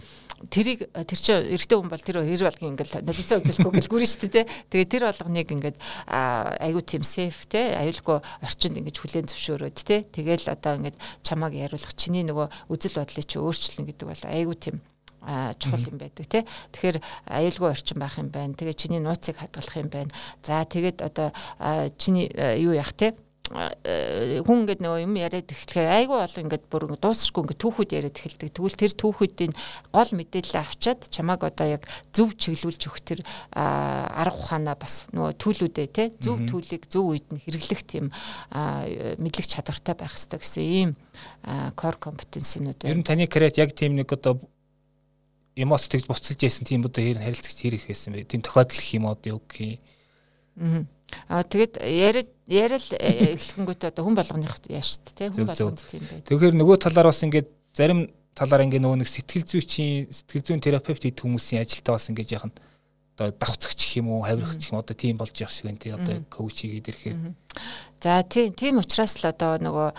[0.50, 4.30] тэрийг тэр чинь эрэгтэй хүн бол тэр хэр болгон ингээл нулимсаа үзэлгүй гэл гүрэн шүү
[4.32, 4.46] дээ.
[4.72, 5.78] Тэгээд тэр болгоныг ингээд
[6.08, 11.94] айгүй тийм safe те аюулгүй орчинд ингэж хүлээн зөвшөөрөөд те тэгэл одоо ингэж чамааг яриулах
[11.94, 14.78] чиний нөгөө үзэл бодлыг чи өөрчлөн гэдэг бол айгүй тийм
[15.62, 16.44] чухал юм байдаг тий.
[16.74, 16.98] Тэгэхээр
[17.30, 18.58] аюулгүй орчин байх юм байна.
[18.58, 20.12] Тэгээ чиний нууцыг хадгалах юм байна.
[20.42, 21.30] За тэгээд одоо
[22.02, 22.26] чиний
[22.58, 23.14] юу яах тий
[23.52, 28.50] хүн ингээд нөгөө юм яриад эхлэхээр айгүй бол ингээд бүр дуусахгүй ингээд түүхүүд яриад эхэлдэг.
[28.56, 29.54] Тэгвэл тэр түүхүүдийн
[29.92, 31.84] гол мэдээлэл авчаад чамааг одоо яг
[32.16, 33.20] зөв чиглүүлж өгөх тэр
[33.52, 38.06] арга ухаанаа бас нөгөө төлүүдээ те зөв төлийг зөв үед нь хэрэглэх тийм
[39.20, 40.90] мэдлэг чадвартай байх хэрэгтэй гэсэн ийм
[41.76, 42.92] core competency-нууд байна.
[42.96, 44.40] Ер нь таны карьерт яг тийм нэг одоо
[45.60, 48.24] эмоц тэгж буцаж яасан тийм одоо харилцагч хэрэг хийсэн бай.
[48.24, 49.84] Тийм тохиолдол их юм одоо юу гэх
[50.56, 50.88] юм.
[50.88, 56.26] Аа тэгэд яриад яриад э, эхлэнгүүтээ одоо хүн болгоных яаш тий хүн болгонд тийм байд.
[56.28, 61.04] Тэгэхээр нөгөө талаар бас ингээд зарим талаар ингээд нөгөө нэг сэтгэл зүйчийн сэтгэл зүйн терапевт
[61.04, 62.52] гэдэг хүмүүсийн ажилтаа бас ингээд яхан
[63.16, 65.92] одоо давцагч гэх юм уу хавирах гэх юм одоо тийм болж явах шиг байна тий
[65.92, 67.18] одоо коуч хийгээд ирэхээр
[68.02, 69.90] За тийм тийм учраас л одоо нөгөө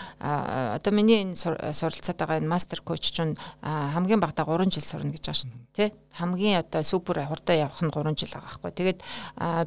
[0.75, 5.23] одоо миний энэ суралцаад байгаа энэ мастер коуч чинь хамгийн багадаа 3 жил сурна гэж
[5.23, 5.91] байгаа шүү дээ.
[5.91, 6.03] Тэ?
[6.13, 8.71] хамгийн одоо супер хурдан явах нь 3 жил байгаа байхгүй.
[8.77, 8.99] Тэгээд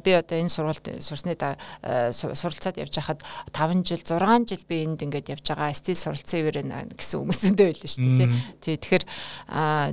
[0.03, 3.21] би одоо энэ сургалт сурсны суралцаад явж хахад
[3.51, 6.63] 5 жил 6 жил би энд ингээд явж байгаа стил суралцсан ивэр
[6.95, 8.31] гэсэн хүмүүсэндээ байлаа шүү дээ.
[8.63, 8.77] Тий.
[8.79, 9.03] Тэгэхээр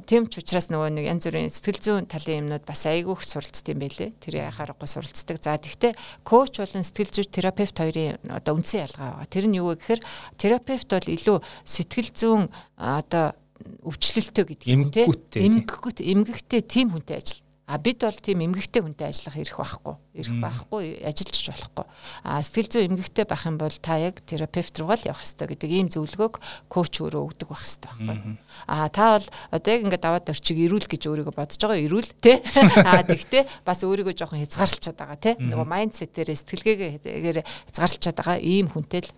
[0.07, 3.83] тийм ч учраас нөгөө нэг янз бүрийн сэтгэл зүйн талын юмнууд бас айгүйх суралцд юм
[3.83, 4.14] байлээ.
[4.22, 5.42] Тэр яхаарахгүй суралцдаг.
[5.42, 9.33] За тэгвэл коуч болон сэтгэл зүй терапевт хоёрын одоо үндсэн ялгаа байгаа.
[9.33, 10.01] Тэр нь юу вэ гэхээр
[10.40, 12.42] терапевт бол илүү сэтгэл зүйн
[12.81, 13.37] одоо
[13.85, 19.09] өвчлөлтөө гэдэг юм те эмгэггүй эмгэгтэй тийм хүнтэй ажил А бид бол тийм эмгэгтэй хүнтэй
[19.09, 19.96] ажиллах эрх байхгүй.
[20.20, 21.87] Эрх байхгүй, ажиллаж болохгүй.
[22.20, 25.70] А сэтгэл зүй эмгэгтэй байх юм бол та яг терапевт руу л явах хэрэгтэй гэдэг
[25.72, 28.37] ийм зөвлөгөөг коуч өөрөө өгдөг байх хэрэгтэй байхгүй.
[28.68, 32.44] А та бол одоо яг ингээд даваад орчиг ирүүл гэж өөрийгөө бодож байгаа ирүүл те.
[32.85, 35.33] А тэгтээ бас өөрийгөө жоохон хязгаарлалчаад байгаа те.
[35.40, 37.38] Нөгөө майндсетээр сэтгэлгээгээр
[37.72, 39.11] хязгаарлалчаад байгаа ийм хүнтэй л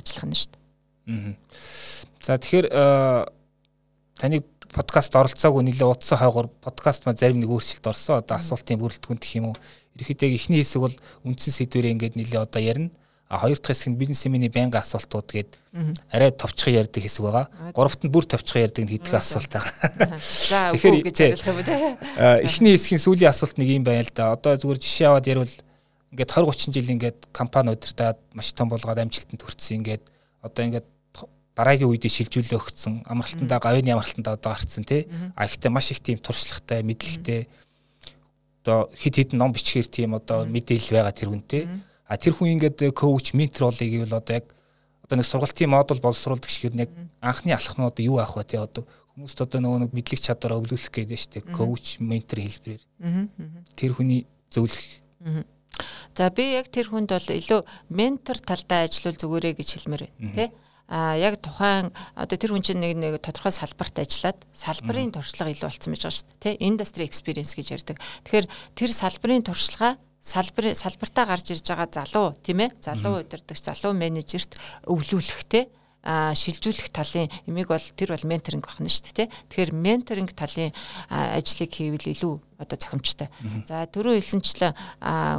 [0.00, 1.36] ажиллах нь шүү дээ.
[2.24, 2.66] За тэгэхээр
[4.16, 8.24] таныг подкаст оролцоогүй нэлээ утсан хойгоор подкаст маа зарим нэг өөрчлөлт орсон.
[8.24, 9.56] Одоо асуултын бүрэлдэхүүн гэх юм уу.
[10.00, 10.96] Ерөнхийдөө эхний хэсэг бол
[11.28, 12.90] үндсэн сэдвэрээ ингээд нэлээ одоо ярина.
[13.28, 15.50] А хоёр дахь хэсэг нь бизнес эминий байнгын асуултууд гээд
[16.08, 17.46] арай товчхон ярьдаг хэсэг байгаа.
[17.76, 20.16] Гуравт нь бүр товчхон ярьдаг нь хэдхэн асуулт байгаа.
[20.16, 24.36] За тэгэхээр эхний хэсгийн сүүлийн асуулт нэг юм байна л да.
[24.36, 25.48] Одоо зүгээр жишээ аваад ярил
[26.12, 30.04] ингээд 20 30 жил ингээд компани удирдаад маш том болгоод амжилтанд хүрсэн ингээд
[30.44, 30.86] одоо ингээд
[31.56, 35.08] дараагийн үед шилжүүлээ өгсөн амралтандаа гавьны амралтандаа одоо гарцсан тий.
[35.36, 37.48] А ихтэй маш их тийм туршлагатай мэдлэгтэй
[38.64, 41.64] одоо хид хид ном бичгээр тийм одоо мэдээлэл байгаа тэр хүнтэй
[42.06, 44.46] а тэр хүн ингээд коуч ментор болъё гэвэл одоо яг
[45.02, 46.88] одоо нэг сургалтын модуль боловсруулдаг шиг нэг
[47.20, 48.60] анхны алхам нь одоо юу авах вэ тий?
[48.60, 48.84] Одоо
[49.16, 52.84] хүмүүст одоо нөгөө нэг мэдлэг чадвараа өвлүүлэх гэдэг нь шүү дээ коуч ментор хэлбэрээр.
[53.76, 55.02] Тэр хүний зөвлөх.
[56.14, 60.48] За би яг тэр хүнд бол илүү ментор талдаа ажиллавал зүгээрээ гэж хэлмээр байна тий
[60.92, 65.72] а яг тухайн одоо тэр хүн чинь нэг нэг тодорхой салбарт ажиллаад салбарын туршлага илүү
[65.72, 66.60] болсон байж байгаа шүү дээ.
[66.60, 67.96] Тэ industry experience гэж ярьдаг.
[68.28, 73.96] Тэгэхээр тэр салбарын туршлага салбар салбартаа гарч ирж байгаа залуу тийм ээ залуу удирдагч залуу
[73.96, 75.72] менежерт өвлүүлэх те
[76.04, 79.32] а шилжүүлэх талын эмийг бол тэр бол менторинг байна шүү дээ.
[79.48, 80.74] Тэгэхээр менторинг талын
[81.08, 83.30] ажлыг хийвэл илүү одоо зохимжтой.
[83.70, 84.74] За түрүү хэлсэнчлэн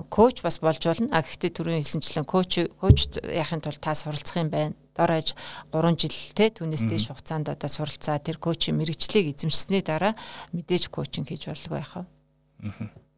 [0.08, 1.12] коуч бас болж болно.
[1.12, 5.34] А гэхдээ түрүү хэлсэнчлэн коуч коуч яахын тулд та суралцах юм байна дорож
[5.74, 10.14] 3 жил те түүнээс дээш хугацаанд одоо суралцаа тэр коучийн мэрэгчлийг эзэмшсэний дараа
[10.54, 12.06] мэдээж коучинг хийж болдог байх аа.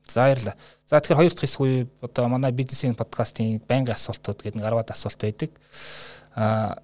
[0.08, 0.56] За баярлалаа.
[0.88, 4.90] За тэгэхээр хоёр дахь хэсэг үе одоо манай бизнесийн подкастын байнгын асуултууд гэдэг нэг 10-аад
[4.94, 5.52] асуулт байдаг.
[6.36, 6.80] Аа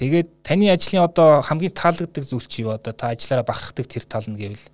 [0.00, 4.26] тэгээд таны ажлын одоо хамгийн таалагддаг зүйл чи юу одоо та ажиллаараа бахархдаг тэр тал
[4.26, 4.64] нь гэвэл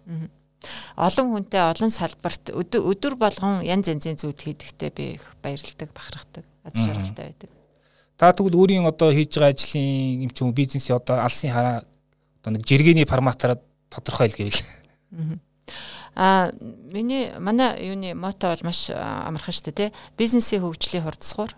[0.97, 7.33] олон хүнтэй олон салбарт өдөр болгон янз янзын зүйл хийдэгтээ би баярлдаг бахархдаг аз жаргалтай
[7.33, 7.51] байдаг.
[8.21, 11.89] Та тэгвэл өөрийн одоо хийж байгаа ажлын юм ч юм бизнесийн одоо алсын хараа
[12.45, 14.61] одоо нэг жиргэний форматаараа тодорхой л гэвэл.
[16.21, 16.53] Аа
[16.93, 19.97] миний манай юуны мото бол маш амархан шүү дээ.
[20.21, 21.49] Бизнесийн хөгжлийн хурдсгуур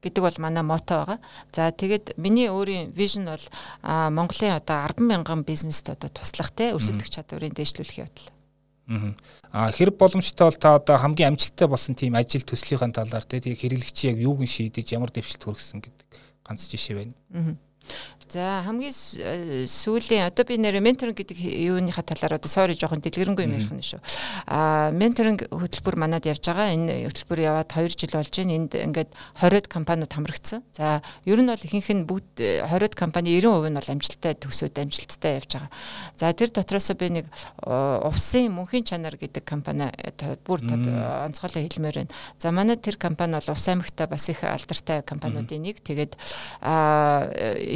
[0.00, 1.18] гэдэг бол манай мото байгаа.
[1.52, 3.44] За тэгээд миний өөрийн вижн бол
[3.84, 8.32] Монголын одоо 10 мянган бизнест одоо туслах те өрсөлдөх чадварыг дээшлүүлэх явдал.
[9.52, 13.98] Аа хэрэг боломжтой бол та одоо хамгийн амжилттай болсон тийм ажил төслийнхаа талаар тийм хэрэглэгч
[14.08, 16.06] яг юуг нь шийдэж ямар дэвшилт хүргэсэн гэдэг
[16.40, 17.14] ганц жишээ байна.
[18.28, 23.48] За хамгийн э, сүүлийн одоо би нэр менторинг гэдэг юуныхаа талаар одоо sorry жоохон дэлгэрэнгүй
[23.48, 24.04] юм ярих нь шүү.
[24.44, 26.76] А менторинг хөтөлбөр манад явж байгаа.
[26.76, 28.52] Энэ хөтөлбөр яваад 2 жил болж байна.
[28.60, 30.60] Энд ингээд 20-од компаниуд хамрагдсан.
[30.76, 34.76] За ер нь бол ихэнх нь бүгд 20-од э, компани 90% нь бол амжилттай төсөөд
[34.76, 35.72] амжилттай явж байгаа.
[36.20, 37.26] За тэр дотроос би нэг
[37.64, 42.12] увсын мөнхийн чанар гэдэг компани э, бүр онцгойлон хэлмээр байна.
[42.36, 45.80] За манай тэр компани бол Ус аймагта бас их алдартай компаниудын нэг.
[45.80, 46.12] Тэгээд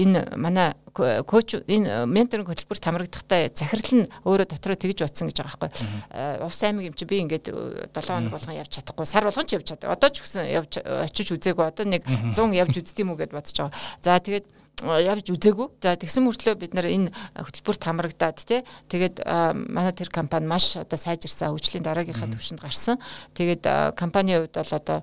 [0.02, 5.60] энэ манай коуч энэ менторинг хөтөлбөрт хамрагдахдаа захирал нь өөрөө дотроо тэгж утсан гэж байгаа
[5.62, 5.70] байхгүй.
[6.12, 9.06] Э, Увс аймаг юм чи би ингээд 7 э, хоног болгон явж чадахгүй.
[9.08, 9.88] Сар болгон ч явж чаддаг.
[9.96, 11.64] Одоо ч гэсэн явж очиж үзээгүй.
[11.64, 13.72] Одоо нэг 100 явж үздэм үү гэд бодож байгаа.
[14.04, 14.44] За тэгээд
[14.82, 15.68] явж үзээгүй.
[15.82, 19.22] За тэгсэн мөртлөө бид нар энэ хөтөлбөрт хамрагдаад тий тэгээд
[19.70, 22.98] манай тэр компани маш одоо сайжирсан хөгжлийн дараагийнхаа түвшинд гарсан.
[23.36, 24.98] Тэгээд компанийн хувьд бол одоо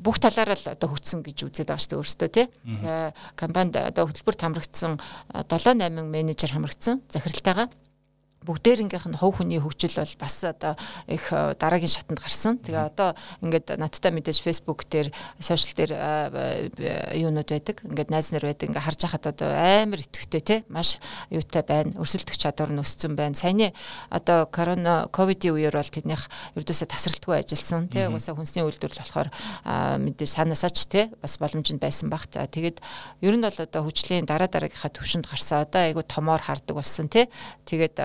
[0.00, 2.46] бүх талаараа л одоо хөтсөн гэж үзээд байгаа шүү дээ өөртөө тий.
[3.36, 4.96] Компанид одоо хөтөлбөрт хамрагдсан
[5.36, 7.68] 7 8 менежер хамрагдсан захиралтайгаа
[8.46, 10.78] бүгдээрнгийнх нь хувь хүний хөгжил бол бас одоо
[11.10, 12.62] их дараагийн шатанд гарсан.
[12.62, 15.10] Тэгээ одоо ингээд надтай мэдээж Facebook дээр
[15.42, 15.92] сошиал дээр
[17.18, 17.82] юунууд байдаг.
[17.82, 18.70] Ингээд найз нар байдаг.
[18.70, 21.98] Ингээд харж хахад одоо амар итгэвтэй те маш юутай байна.
[21.98, 23.34] Өрсөлдөх чадвар нь өссөн байна.
[23.34, 23.74] Саяны
[24.14, 27.90] одоо корона ковидын үеэр бол тэднийх ердөөсөө тасралтгүй ажилласан.
[27.90, 29.28] Тэ угаасаа хүнсний үйлдвэрлэл болохоор
[30.06, 32.30] мэдээж санаасаач те бас боломж нь байсан баг.
[32.30, 32.78] За тэгээд
[33.26, 35.66] ер нь бол одоо хүчлийн дараа дараагийнхаа төвшөнд гарсан.
[35.66, 37.26] Одоо айгу томоор хардаг болсон те.
[37.66, 37.98] Тэгээд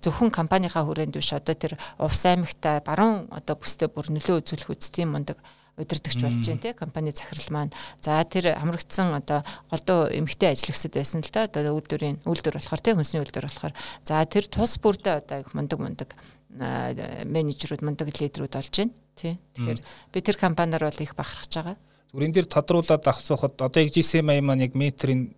[0.00, 5.10] зөвхөн компанийнхаа хүрээнд биш одоо тэр Увс аймагта баруун одоо бүстэй бүр нөлөө үзүүлэх үстийн
[5.10, 5.38] мундаг
[5.76, 7.72] удирдахч болж байна те компани захирал маань.
[8.00, 12.94] За тэр хамрагдсан одоо голдуу эмгтэй ажиллагсад байсан л да одоо үйлдвэрийн үйлдвэр болохоор те
[12.94, 13.74] хүнсний үйлдвэр болохоор.
[14.06, 16.10] За тэр тус бүрдээ одоо их мундаг мундаг
[16.54, 19.80] менежерүүд мундаг лидерүүд болж байна тий тэгэхээр
[20.14, 21.76] би тэр компаниар бол их бахархаж байгаа.
[22.14, 25.34] Зүгээр энэ дэр тодруулаад авсуухад одоо яг GCMI маань яг метрийн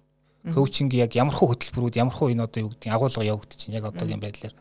[0.54, 3.90] коучинг яг ямар хөө хөтөлбөрүүд ямар хөө энэ одоо юу гэдэг агуулга явагдаж чинь яг
[3.90, 4.54] одоогийн байдлаар.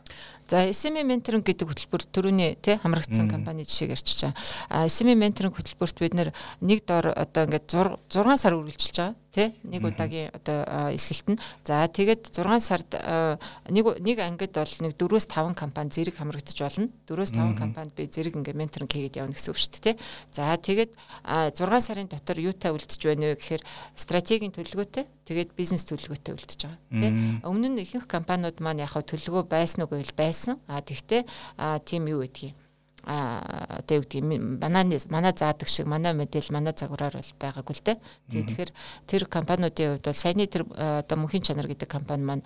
[0.46, 4.32] За SME менторинг гэдэг хөтөлбөр төрөний тий хамрагдсан компани жишээг ярьчих чаа.
[4.70, 9.84] А SME менторинг хөтөлбөрт бид нэг дор одоо ингээд 6 сар үргэлжилж байгаа тий нэг
[9.84, 11.38] удаагийн одоо эсэлт нь.
[11.66, 12.88] За тэгээд 6 сард
[13.68, 16.88] нэг нэг ангид бол нэг 4-өөс 5 компани зэрэг хамрагдаж болно.
[17.04, 19.96] 4-өөс 5 компанид би зэрэг ингээд менторинг хийгээд явна гэсэн үг шүү дээ тий.
[20.32, 20.94] За тэгээд
[21.52, 26.80] 6 сарын дотор юутай үлдэж байна вэ гэхээр стратегийн төлөвлөгөөтэй тэгээд бизнес төлөвлөгөөтэй үлдэж байгаа
[26.96, 27.12] тий.
[27.44, 30.60] Өмнө нь ихэнх компаниуд маань яг төлөвлөгөө байсан уу гэвэл байсан.
[30.68, 31.24] А тэгтээ
[31.88, 32.52] тийм юу гэдгийг
[33.06, 34.26] а одоо юу гэдэг
[34.58, 37.96] манай манай заадаг шиг манай мэдээлэл манай загвараар бол байгаагүй л дээ.
[38.34, 38.70] Тэгэхээр
[39.06, 42.42] тэр компаниудын хувьд бол саяны тэр одоо мөнхийн чанар гэдэг компани маань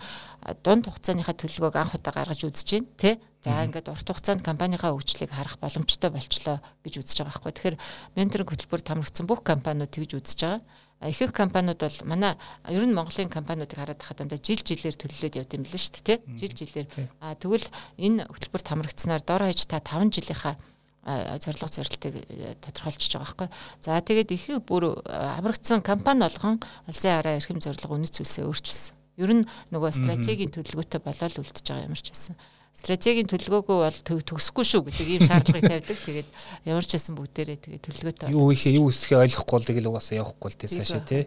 [0.61, 3.17] дунд хугацааныхаа төлөвлөгөөг анх удаа гаргаж үзэж байна тий.
[3.41, 7.53] За ингээд урт хугацаанд компанийхаа хөгжлийг харах боломжтой болчлоо гэж үзэж байгаа байхгүй.
[7.57, 7.77] Тэгэхээр
[8.13, 10.61] менторинг хөтөлбөр тамрагдсан бүх компаниуд тэгж үзэж байгаа
[11.09, 12.37] ихэнх компаниуд бол манай
[12.69, 16.05] ер нь Монголын компаниудыг хараад хахад дандаа жил жилээр төлөвлөд явд юм л шүү дээ
[16.05, 16.17] тий?
[16.37, 16.87] Жил жилээр.
[17.17, 17.65] а тэгвэл
[17.97, 20.55] энэ хөтөлбөрт хамрагдсанаар дор хаяж та 5 жилийнхаа
[21.01, 23.49] зорилго зорилтыг э, тодорхойлчихж байгаа байхгүй.
[23.81, 28.93] За тэгээд их бүр хамрагдсан компани болгон алсын хараа эрхэм зорилго үнэт зүйлсээ өөрчилсөн.
[29.17, 32.37] Ер нь нөгөө стратегийн төлөвлөгөөтэй болоод үлдчихэж байгаа юм шиг байсан
[32.71, 35.97] стратегийн төлөвлөгөөгөө бол төгсөхгүй шүү гэдэг ийм шаардлагыг тавьдаг.
[36.07, 36.29] Тэгээд
[36.65, 38.31] ямар ч байсан бүгдээрээ тэгээд төлөвлөгөөтэй.
[38.31, 41.23] Юу ихээ юу өсөхөө ойлгохгүй л тэгэл угаасаа явахгүй л тий цаашаа тий.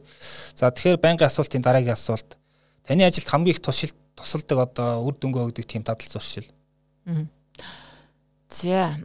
[0.56, 2.40] За тэгэхээр байнгын асуултын дараагийн асуулт.
[2.88, 6.48] Таны ажилд хамгийн их тусал тусалдаг одоо үр дүнгээ өгдөг тийм дадал зуршил.
[8.48, 8.96] За.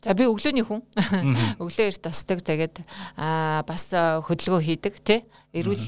[0.00, 0.80] За би өглөөний хүн.
[1.60, 2.40] Өглөө эрт тосдог.
[2.40, 2.80] Тэгээд
[3.20, 5.20] аа бас хөдөлгөөн хийдэг тий.
[5.50, 5.86] Эрүүл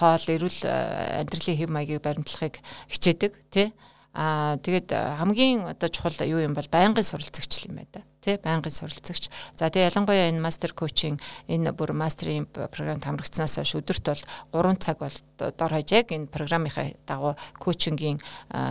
[0.00, 3.68] хоол, эрүүл амьдралын хэв маягийг баримтлахыг хичээдэг тий.
[4.16, 4.88] Аа тэгээд
[5.20, 8.02] хамгийн одоо чухал юу юм бол байнгын суралцагч юм байна да.
[8.24, 9.28] Тий байнгын суралцагч.
[9.54, 14.08] За тэгээ ялангуяа энэ мастер коучинг энэ бүр мастерын програмд хамрагдсанаас хойш өдөрт
[14.50, 18.18] бол 3 цаг бол дор хаяж яг энэ програмынхаа дагуу коучингийн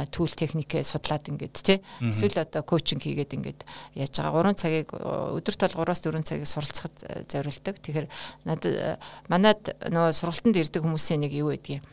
[0.09, 3.61] түүл техникээ судлаад ингээд тий эсвэл одоо коучинг хийгээд ингээд
[3.93, 4.51] яаж байгаа.
[4.51, 7.77] 3 цагийг өдөрт бол 3-аас 4 цагийг суралцахад зориулдаг.
[7.77, 8.07] Тэгэхээр
[8.43, 11.85] надад манад нөгөө сургалтанд ирдэг хүмүүсийн нэг юу гэдгийг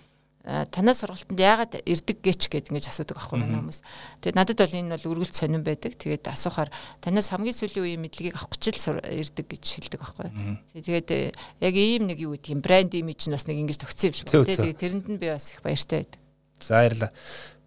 [0.44, 3.80] Э, танаа сургалтанд яагаад ирдэг гэч гэд ингэж асуудаг байхгүй манай хүмүүс.
[4.20, 5.96] Тэгээд надад бол энэ бол үргэлж сонирн байдаг.
[5.96, 6.68] Тэгээд асуухаар
[7.00, 10.28] танаас хамгийн сүүлийн үеийн мэдлэгийг авах гэж л ирдэг гэж хэлдэг байхгүй.
[10.76, 11.32] Тэгээд э,
[11.64, 14.28] яг ийм нэг юу гэдэг юм брэнд имиж нь бас нэг ингэж төгссөн юм шиг
[14.28, 14.52] байна.
[14.52, 16.20] Тэгээд тэрэнд нь би бас их баяртай байдаг.
[16.60, 17.12] За баярлалаа.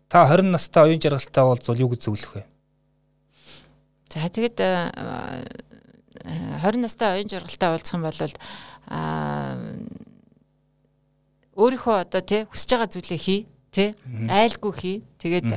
[0.06, 2.46] Та 20 настай оюун жаргалтай уулзвал юу гэж зөвлөх вэ?
[4.14, 4.58] За тэгээд
[6.62, 8.22] 20 э, настай оюун жаргалтай уулзах юм бол
[8.86, 9.58] аа
[11.58, 13.42] өөрийнхөө одоо тий хүсэж байгаа зүйлээ хий
[13.74, 13.90] тий
[14.30, 15.50] айлгүй хий тэгээд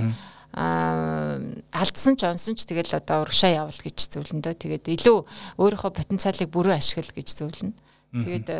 [0.57, 1.39] аа
[1.71, 5.19] алдсан ч онсон ч тэгэл одоо урагшаа явал гэж зөвлөндөө тэгээд илүү
[5.61, 7.77] өөрийнхөө потенциалыг бүрэн ашигла гэж зөвлөнө
[8.11, 8.51] Тэгээд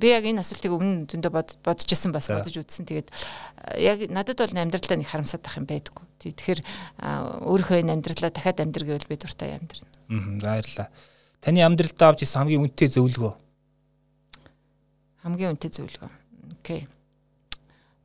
[0.00, 2.88] би яг энэ асуултыг өмнө зөндөө бодож исэн бас бодож үзсэн.
[2.88, 3.12] Тэгээд
[3.76, 6.06] яг надад бол амьдралаа нэг харамсаад байх юм байдаггүй.
[6.24, 6.60] Тэгэхээр
[7.44, 9.92] өөрийнхөө энэ амьдралаа дахиад амьдр гэвэл би дуртай амьдрна.
[10.08, 10.88] Аа баярлалаа.
[11.44, 13.34] Таны амьдралдаа авч исэн хамгийн үнэтэй зөвлөгөө.
[15.28, 16.10] Хамгийн үнэтэй зөвлөгөө.
[16.66, 16.88] Окей.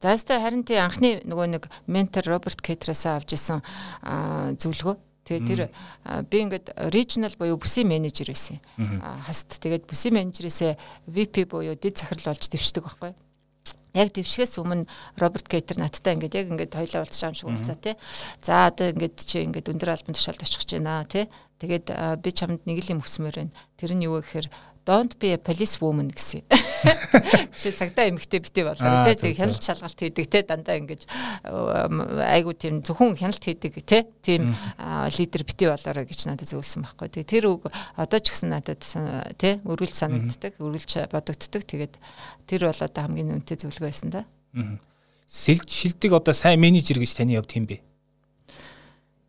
[0.02, 3.66] За өстэй харин тий анхны нөгөө нэг ментор Роберт Кетрээс авч исэн
[4.06, 5.02] зөвлөгөө.
[5.26, 5.62] Тэгээ тэр
[6.30, 8.62] би ингээд regional буюу бүсийн менежер байсан.
[9.26, 10.78] Хаст тэгээд бүсийн менежерээсээ
[11.10, 13.14] VP буюу дэд захирал болж дэвшдэг байхгүй
[13.94, 14.88] яг дэвшгээс өмнө
[15.20, 17.96] Роберт Кейтер надтай ингээд яг ингээд хоёлаа уулзаж байгаа юм шиг уулзаа тий.
[18.40, 21.28] За одоо ингээд чи ингээд өндөр албан тушаалд очих гэж байна тий.
[21.60, 21.88] Тэгээд
[22.24, 23.54] би чамд нэг л юм хүсмээр байна.
[23.76, 24.48] Тэр нь юу вэ гэхээр
[24.86, 26.42] don't be a police woman гэсэн.
[27.62, 31.06] Чи цагтаа эмэгтэй битээ болоо тэ тэг хяналт шалгалт хийдэг тэ дандаа ингэж
[32.26, 34.56] айгу тийм зөвхөн хяналт хийдэг тэ тийм
[35.14, 37.08] лидер битээ болоорой гэж надад зөвлөсөн байхгүй.
[37.14, 38.82] Тэг тэр үг одоо ч гэсэн надад
[39.38, 41.62] тэ өргөлж санагддаг, өргөлж бодогддог.
[41.62, 41.94] Тэгээд
[42.50, 44.26] тэр бол одоо хамгийн үнэтэй зөвлөгөө байсан да.
[45.70, 47.91] шилдэг одоо сайн менежер гэж таны хувьд хэм бэ?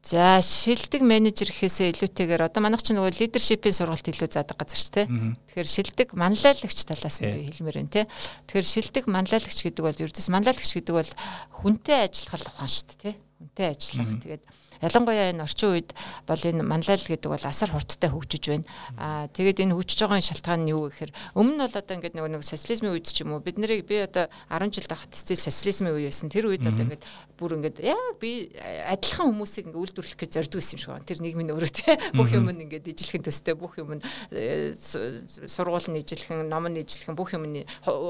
[0.02, 4.90] За шилдэг менежер гэхээсээ илүүтэйгээр одоо манайх чинь нөгөө лидершипийн сургалт илүү заадаг газар ч
[4.90, 5.38] тийм.
[5.46, 8.06] Тэгэхээр шилдэг манлайлагч талаас нь хэлмээр байна тийм.
[8.50, 11.10] Тэгэхээр шилдэг манлайлагч гэдэг бол ердөөс манлайлагч гэдэг бол
[11.54, 13.16] хүнтэй ажиллах ухаан шүү дээ тийм.
[13.46, 14.10] Хүнтэй ажиллах.
[14.26, 14.42] Тэгээд
[14.82, 15.90] Ялангуяа энэ орчин үед
[16.26, 18.66] бол энэ манлайл гэдэг бол асар хурдтай хөгжиж байна.
[18.98, 22.30] Аа тэгээд энэ хөгжиж байгаа шалтгаан нь юу гэхээр өмнө нь бол одоо ингээд нөгөө
[22.34, 25.94] нэг социализмын үед ч юм уу бид нарыг би одоо 10 жил тахад стил социализмын
[25.94, 26.28] үе байсан.
[26.34, 27.06] Тэр үед одоо ингээд
[27.38, 31.06] бүр ингээд яг би адилхан хүмүүсийг ингээд үйлдвэрлэх гэж зорддог юм шиг байна.
[31.06, 36.46] Тэр нийгмийн өөрөө те бүх юм ингээд ижлэхэн төстэй бүх юм э, сургууль нь ижлэхэн,
[36.50, 37.62] ном нь ижлэхэн бүх юм нь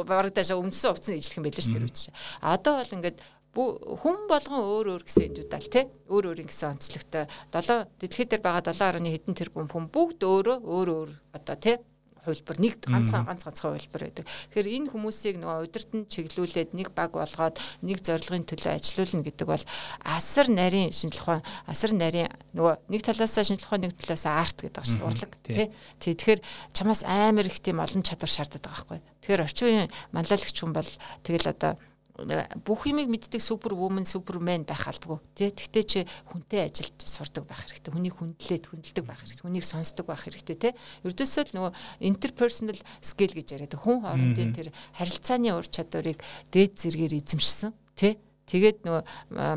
[0.09, 2.17] бараг даашаа өмсөн хувцас нь ижлэхэн байлаа шүү дээ.
[2.41, 3.19] Одоо бол ингээд
[3.53, 8.73] хүн болгон өөр өөр гэсэн индүүдэл тий өөр өөр гэсэн онцлогтой 7 дэлхийд дээр байгаа
[8.73, 11.77] 7.1 хэдэн тэрбум хүн бүгд өөрөө өөр өөр одоо тий
[12.23, 14.27] хувилбар нэг ганцхан ганц ганцхан хувилбар байдаг.
[14.55, 19.65] Тэгэхээр энэ хүмүүсийг нөгөө удирдан чиглүүлээд нэг баг болгоод нэг зорилгын төлөө ажилуулна гэдэг бол
[20.07, 24.87] асар нарийн шинжилх ухаан, асар нарийн нөгөө нэг талаасаа шинжилх ухаан нэг талаасаа арт гэдэг
[24.87, 25.03] дээ.
[25.03, 25.67] Урлаг тий.
[25.99, 26.41] Тэгэхээр
[26.71, 29.03] чамаас амар их тийм олон чадвар шаарддаг байхгүй.
[29.27, 30.91] Тэгэхээр орчин үеийн манлайлагч хүн бол
[31.27, 31.75] тэгэл одоо
[32.13, 35.19] бүх юмыг мэддэг супер вумен супермен байх албагүй.
[35.33, 37.89] Тий Тэгтээ чи хүнтэй ажилд сурдаг байх хэрэгтэй.
[37.89, 39.45] Хүнийг хүндлээд хүндэлдэг байх хэрэгтэй.
[39.49, 40.73] Хүнийг сонсдог байх хэрэгтэй тий
[41.09, 41.73] ердөөсөө л нөгөө
[42.05, 46.21] interpersonal skill гэж яриад хүн хоорондын тэр харилцааны ур чадварыг
[46.53, 48.21] дээд зэргээр эзэмшсэн тий
[48.53, 49.03] Тэгээд нөгөө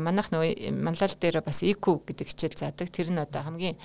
[0.00, 2.88] манайх нөгөө манлал дээр бас IQ гэдэг хичээл заадаг.
[2.88, 3.76] Тэр нь одоо хамгийн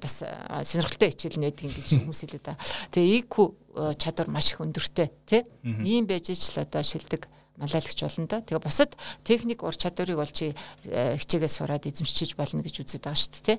[0.00, 0.24] бас
[0.66, 2.58] сонирхолтой хичээл нээдэг гэж хүмүүс хэлээ да.
[2.90, 3.54] Тэгээ IQ
[4.00, 5.46] чадвар маш их өндөртэй тий.
[5.62, 8.40] Ийм байж ч л одоо шилдэг малайлагч болно да.
[8.40, 10.54] Тэгээ бусад техник ур чадварыг бол чи
[10.84, 13.58] э, хичээгээ сураад эзэмшиж болно гэж үздэг байгаа шүү дээ,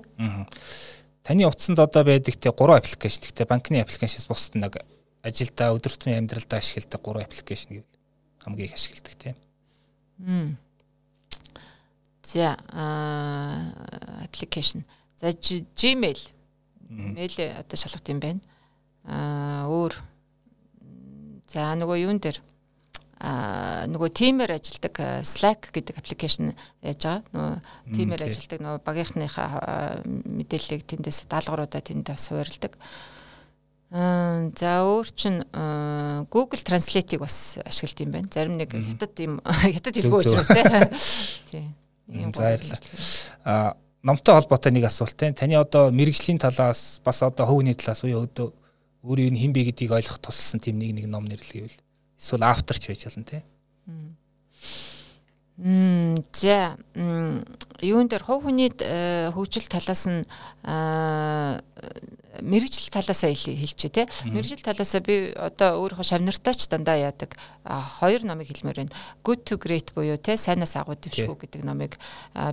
[1.26, 3.22] Таны утсанд одоо байдаг те 3 аппликейшн.
[3.26, 4.80] Гэхдээ банкны аппликейшнээс бусад нэг
[5.20, 7.94] ажилдаа өдөр тутмын амьдралдаа ашигладаг 3 аппликейшн гэвэл
[8.40, 9.36] хамгийн их ашигладаг тийм.
[12.22, 12.56] За
[14.24, 14.88] аппликейшн.
[15.20, 16.20] За Gmail.
[16.88, 18.40] Мэйл одоо шалгах юм байна.
[19.04, 19.94] Аа өөр.
[21.52, 22.40] За нөгөө юун дээр
[23.18, 24.94] нөгөө тимээр ажилдаг
[25.26, 26.54] Slack гэдэг аппликейшн
[26.86, 27.22] яаж байгаа.
[27.34, 27.54] Нөгөө
[27.98, 32.78] тимээр ажилдаг нөгөө багийнхныхаа мэдээллийг тэндээс даалгавруудаа тэнд суурлдаг.
[33.90, 35.42] За өөр чин
[36.30, 38.30] Google Translate-ийг бас ашигладаг юм байна.
[38.30, 39.42] Зарим нэг хятад юм
[39.74, 40.46] хятад хэлгүй учраас
[41.50, 41.74] тийм.
[42.34, 42.78] За баярлалаа.
[43.42, 45.34] А номтой холбоотой нэг асуулт тийм.
[45.34, 48.48] Таны одоо мэрэгжлийн талаас бас одоо хөвгний талаас уу өөдөө
[49.08, 51.87] өөрийн хин бэ гэдгийг ойлгох тусалсан тийм нэг нэг ном нэрлэгээвэл
[52.18, 53.42] эсвэл авторч байж болно тий.
[55.58, 56.78] Мм за
[57.82, 60.22] юун дээр хувь хүний э, хөгжил талаас нь
[62.42, 64.06] мэрэгжил талаасаа хэлчихэ тий.
[64.30, 67.34] Мэрэгжил талаасаа би одоо өөрийнхөө шавнартаа ч дандаа яадаг
[67.66, 68.94] хоёр номыг хэлмээр байна.
[69.26, 71.98] Good to Great буюу тий сайнаас агуу дэвшгүй гэдэг номыг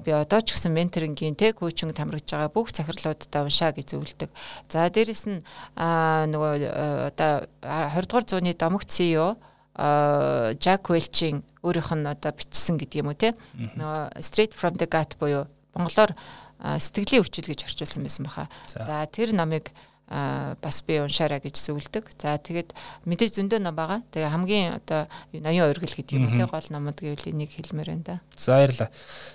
[0.01, 4.33] би одоо ч гэсэн менторингийн тий коучинг тамрагж байгаа бүх захирлуудаа уншаа гэж зөвлөдөг.
[4.69, 5.45] За дээрэс нь
[5.77, 9.37] нөгөө э, одоо 20 дугаар зууны домогт CEO
[9.75, 15.19] Жак Велчийн өөрийнх нь одоо бичсэн гэдэг юм уу те нөгөө straight from the gut
[15.19, 15.45] буюу
[15.75, 16.15] монголоор
[16.63, 18.47] сэтгэлийн өвчл гэж орчуулсан байсан баха.
[18.71, 19.69] За тэр номыг
[20.07, 22.13] бас би уншаарай гэж зөвлөдөг.
[22.21, 22.71] За тэгээд
[23.09, 24.05] мэдээж зөндөө ном байгаа.
[24.13, 28.15] Тэгээ хамгийн одоо ноён өргөл гэдэг юм те гол номод гэвэл энийг хэлмээр байна да.
[28.37, 28.89] За баярлалаа.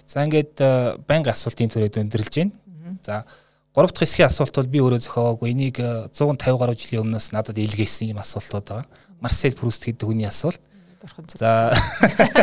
[0.07, 0.55] За ингээд
[1.11, 2.55] байнга асуултын төрөд өндөрлж байна.
[3.03, 3.27] За
[3.75, 5.55] Гурав дахь хэсгийн асуулт бол би өөрөө зохиогоогүй.
[5.55, 8.87] Энийг 150 гаруй жилийн өмнөөс надад илгээсэн юм асуултууд байгаа.
[9.23, 10.59] Марсель Пруст гэдэг хүний асуулт.
[11.39, 11.71] За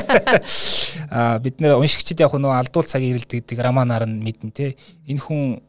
[1.11, 4.79] а бид нэр уншигчид яг нөө алдуул цагийг ирэлдэг гэдэг романаар нь мэднэ те.
[5.03, 5.59] Энэ хүн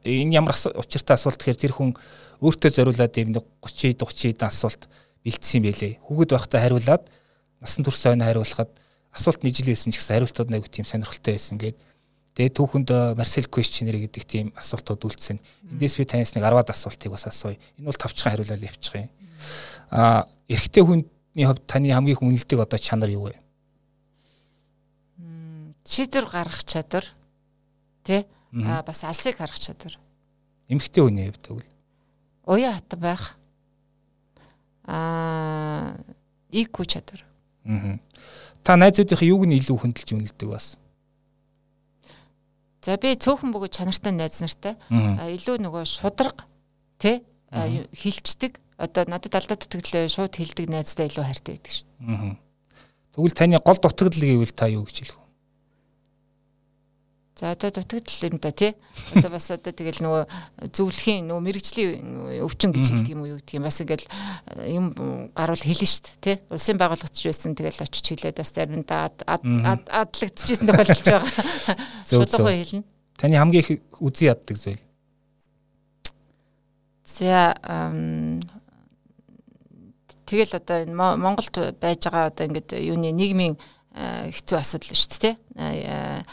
[0.00, 1.92] энэ ямар учиртай асуулт гэхээр тэр хүн
[2.40, 4.88] өөртөө зориулаад юм 30 30 асуулт
[5.28, 6.00] бэлдсэн байлээ.
[6.08, 7.04] Хүүхэд байхдаа хариулаад
[7.60, 8.72] насан турш ойн хариулахад
[9.12, 11.80] асуулт нэг жил байсан ч гэсэн хариултууд нэг тийм сонирхолтой байсан гэдэг
[12.36, 15.40] Тэгээ түүхэнд Marcel questionnaire гэдэг тийм асуултууд үлдсэн.
[15.72, 17.56] Эндээс би танаас нэг 10-аад асуултыг бас асууя.
[17.80, 19.08] Энэ бол тавчхан хариулаад явчих юм.
[19.88, 23.40] Аа, эрэгтэй хүний хувьд таны хамгийн хүнэлдэг одоо чанар юу вэ?
[25.88, 27.08] Шийдвэр гаргах чадвар.
[28.04, 28.28] Тэ?
[28.52, 29.96] Аа, бас алсыг харах чадвар.
[30.68, 31.70] Эмэгтэй хүний хувьд тэгвэл
[32.46, 33.36] уян хатан байх.
[34.84, 35.96] Аа,
[36.52, 37.24] IQ чадвар.
[37.64, 37.98] Аа.
[38.62, 40.78] Та найзуудынхаа юуг нь илүү хөндлөж үнэлдэг бас?
[42.86, 44.76] За би цөөхөн бөгөөд чанартай найз нартай.
[45.34, 46.46] Илүү нөгөө шудраг
[47.02, 47.18] тэ
[47.50, 48.60] хилчдэг.
[48.78, 52.36] Одоо надад алдаа дутагдлаа шууд хилдэг найзтай илүү хайртай байдаг шүү.
[53.16, 55.25] Тэгвэл таны гол дутагдал гэвэл та юу гэж хэлэх вэ?
[57.38, 58.72] За одоо дутагдал юм да тий.
[59.14, 63.68] Одоо бас одоо тэгэл нөгөө зөвлөхийн нөгөө мэрэгжлийн өвчин гэж хэлдэг юм уу юу юм.
[63.68, 64.88] Бас ингээл э, юм
[65.36, 66.36] гаруул хэлнэ шүү дээ тий.
[66.48, 71.28] Улсын байгууллагч байсан тэгэл очиж хэлээд бас заримдаа адлагдчихсэн тохиолдолж байгаа.
[72.08, 72.84] Шулуухан хэлнэ.
[73.20, 74.80] Таны хамгийн их үзий яддаг зүйл.
[77.04, 77.52] За
[80.24, 80.88] тэгэл одоо
[81.20, 83.60] Монголд байж байгаа одоо ингээд юуны нийгмийн
[83.92, 86.24] э, хэцүү асуудал шүү дээ тий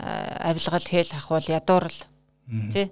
[0.00, 1.98] авилгал хэл хахвал ядуурл
[2.72, 2.90] тий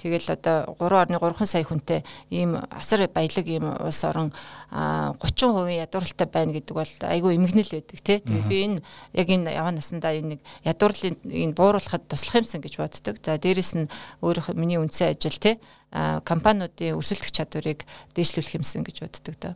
[0.00, 2.00] Тэгэл одоо 3.3 сая хүнтэй
[2.32, 4.32] ийм асар баялаг ийм улс орон
[4.72, 8.16] 30% ядууралтай байна гэдэг бол айгүй эмгэнэл байдаг тий.
[8.24, 8.78] Тэгээ би энэ
[9.12, 13.20] яг энэ яваа насандаа энэ нэг ядуурлын энэ бууруулахад туслах юмсан гэж боддог.
[13.20, 13.92] За дээрэс нь
[14.24, 15.60] өөрөөх миний үндсэн ажил тий
[15.92, 17.84] компаниудын өрсөлдөх чадварыг
[18.16, 19.54] дээшлүүлэх юмсан гэж боддог доо.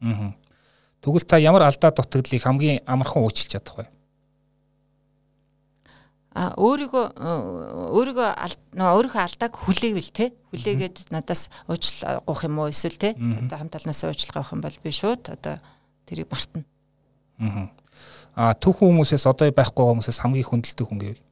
[0.00, 0.32] Аа.
[1.04, 3.86] Тэгвэл та ямар алдаа дутагдлыг хамгийн амархан уучлж чадах вэ?
[6.34, 7.04] А өөрийгөө
[7.94, 8.28] өөрийгөө
[8.74, 14.02] өөрийнхөө алдааг хүлээвэл те хүлээгээд надаас уучлал гоох юм уу эсвэл те одоо хамт олноос
[14.02, 15.62] уучлал гоох юм бол би шууд одоо
[16.10, 16.66] тэрийг мартна.
[18.34, 21.22] Аа түүхэн хүмүүсээс одоо байхгүй байгаа хүмүүсээс хамгийн хүндэлдэг хүн гэвэл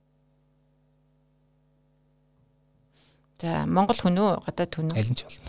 [3.42, 4.98] За Монгол хүн үү гадаад хүн үү?
[5.02, 5.42] Аль нь ч болно.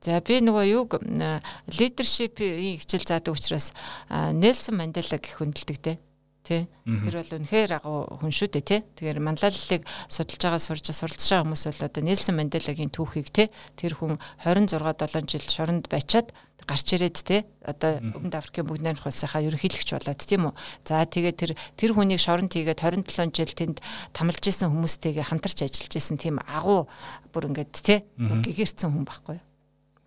[0.08, 3.76] За би нөгөө юг лидершипийн хичээл заадаг учраас
[4.08, 6.00] Нельсон Манделаг гэх хүндэлдэг те.
[6.48, 6.64] Тэ.
[6.88, 8.80] Тэр бол үнэхээр агуу хүн шүү дээ тий.
[8.96, 14.00] Тэгэхээр манлайллыг судалж байгаа сурж суралцж байгаа хүмүүс бол одоо Нельсон Манделагийн түүхийг тий тэр
[14.00, 14.16] хүн
[14.48, 16.32] 26 7 жил шоронд байчаад
[16.64, 20.56] гарч ирээд тий одоо Өмнөд Африкийн бүгд найрамдах улсынхаа ерөнхийлөгч болоод тийм үү.
[20.88, 23.84] За тэгээ тэр тэр хүнийг шоронд хийгээд 27 жил тэнд
[24.16, 26.88] тамалж исэн хүмүүстэйгээ хамтарч ажиллаж исэн тийм агуу
[27.36, 29.47] бүр ингээд тий гэгэрсэн хүн байхгүй юу.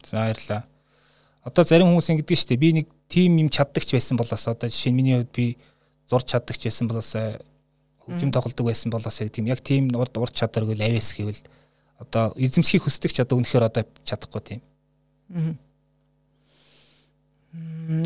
[0.05, 0.65] За баярлаа.
[1.45, 2.61] Одоо зарим хүмүүс ингэдэг шүү дээ.
[2.61, 5.57] Би нэг тим юм чаддагч байсан болоос одоо жишээ нь миний хувьд би
[6.11, 7.13] зурж чаддагч байсан болоос
[8.05, 11.41] хөгжим тоглодог байсан болоос тийм яг тийм урд урд чадваргүй л авэс гэвэл
[12.01, 14.61] одоо эзэмсхийг хүсдэг ч одоо үнэхээр одоо чадахгүй тийм.
[15.33, 15.55] Аа.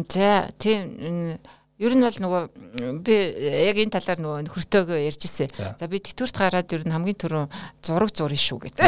[0.09, 1.39] За тийм
[1.83, 3.15] Ер нь бол нөгөө би
[3.67, 5.51] яг энэ талаар нөгөө нөхөртөөгөө ярьж ирсэн.
[5.75, 7.51] За би тэтгэврт гараад ер нь хамгийн түрүү
[7.83, 8.87] зураг зурна шүү гэдэг.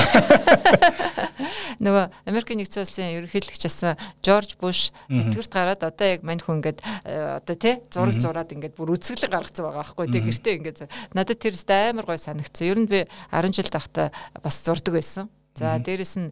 [1.82, 6.78] Нөгөө Америкийн нэгдсэн улсын ерөнхийлөгч асан Жорж Буш тэтгэврт гараад одоо яг мань хүн ингээд
[7.10, 10.78] э, одоо тий зураг зураад ингээд бүр үзэсгэлэн гаргацсан байгаа байхгүй тий гэртээ ингээд
[11.10, 11.58] надад тэр
[11.90, 12.70] амар гой санагдсан.
[12.70, 13.02] Ер нь би
[13.34, 15.26] 10 жил тахта бас зурдаг байсан.
[15.56, 16.30] За дээрэс нь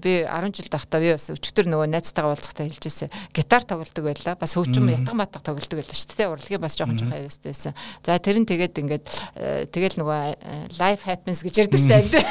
[0.00, 3.12] би 10 жил тахтаа би бас өчтөр нөгөө найзтайгаа уулзахтаа хэлж ирсэн.
[3.36, 4.34] Гитар тоглодог байлаа.
[4.40, 6.32] Бас хөгжим ятга матга тоглодог байлаа шүү дээ.
[6.32, 7.76] Урлагийн бас жоохон жоохон аюустай байсан.
[8.00, 9.06] За тэр нь тэгээд ингээд
[9.36, 12.24] э, тэгэл нөгөө э, life happens гэж ярьдаг шүү дээ.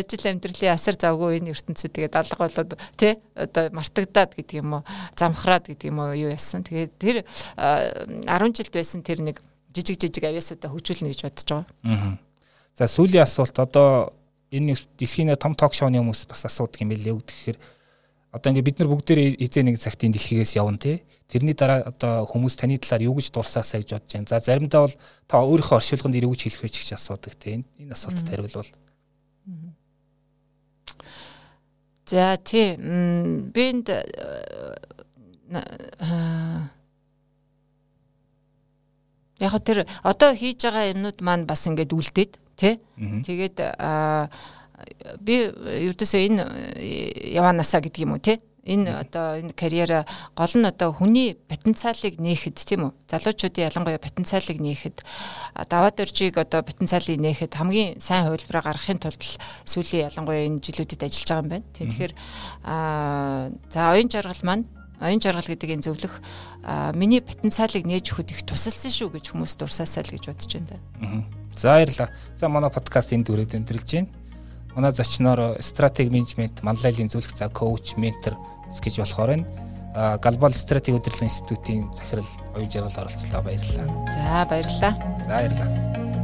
[0.00, 4.82] Ажил амьдралын асар завгүй энэ ертөнцид тэгээд алга болоод тий одоо мартагдаад гэдэг юм уу
[5.16, 6.64] замхраад гэдэг юм уу юу яасан.
[6.64, 7.16] Тэгээд тэр
[7.56, 9.42] 10 жил байсан тэр нэг
[9.74, 11.66] жижиг жижиг авьяасуудаа хөгжүүлнэ гэж бодож байгаа.
[11.84, 12.18] Аа.
[12.78, 14.14] За сүүлийн асуулт одоо
[14.50, 17.58] энэ дэлхийн том ток шоуны хүмүүс бас асуудаг юм билээ үг тэгэхээр
[18.30, 21.02] одоо ингээд бид нар бүгдээрээ эзээ нэг цагт энэ дэлхийгээс явна тий.
[21.26, 24.30] Тэрний дараа одоо хүмүүс таны талаар юу гэж дурсаасаа гэж бодож байна.
[24.30, 24.94] За заримдаа бол
[25.26, 27.66] та өөрийнхөө оршуулганд ирэх гэж хэлэх байж гэж асуудаг тий.
[27.78, 28.70] Энэ асуултад хариулвал.
[32.06, 32.78] За тий.
[32.78, 33.90] Бинд
[39.42, 42.76] яг тэр одоо хийж байгаа юмнууд маань бас ингээд үлдээд тий.
[43.00, 43.56] Тэгээд
[45.24, 45.34] би
[45.88, 46.44] ердөөсөө энэ
[47.36, 50.04] яваанасаа гэдэг юм уу тий энэ одоо энэ карьера
[50.36, 52.92] гол нь одоо хүний потенциалыг нээхэд тийм үү?
[53.08, 55.00] Залуучуудын ялангуяа потенциалыг нээхэд
[55.68, 59.22] даваад оржийг одоо потенциалыг нээхэд хамгийн сайн хувилбараа гаргахын тулд
[59.64, 61.66] сүүлийн ялангуяа энэ жилүүдэд ажиллаж байгаа юм байна.
[61.72, 62.12] Тэгэхээр
[62.68, 64.64] аа за оюун жаргал маань
[65.00, 66.20] оюун жаргал гэдэг энэ зөвлөх
[66.94, 71.24] миний потенциалыг нээж өгөхөд их тусалсан шүү гэж хүмүүс дурсаасаа л гэж бодож байна.
[71.56, 72.08] За баярлалаа.
[72.36, 74.08] За манай подкаст энд үрээд өндөрлж байна.
[74.76, 78.36] Манай зочноор стратеги менежмент, манлайлалын зөвлөх за коуч, ментор
[78.68, 79.46] гэж болохоор байна.
[79.94, 83.88] А Глобал стратеги удирдлага институтийн захирал оюун жаргал оролцлоо баярлалаа.
[84.14, 84.94] За баярлалаа.
[85.24, 86.19] За баярлалаа.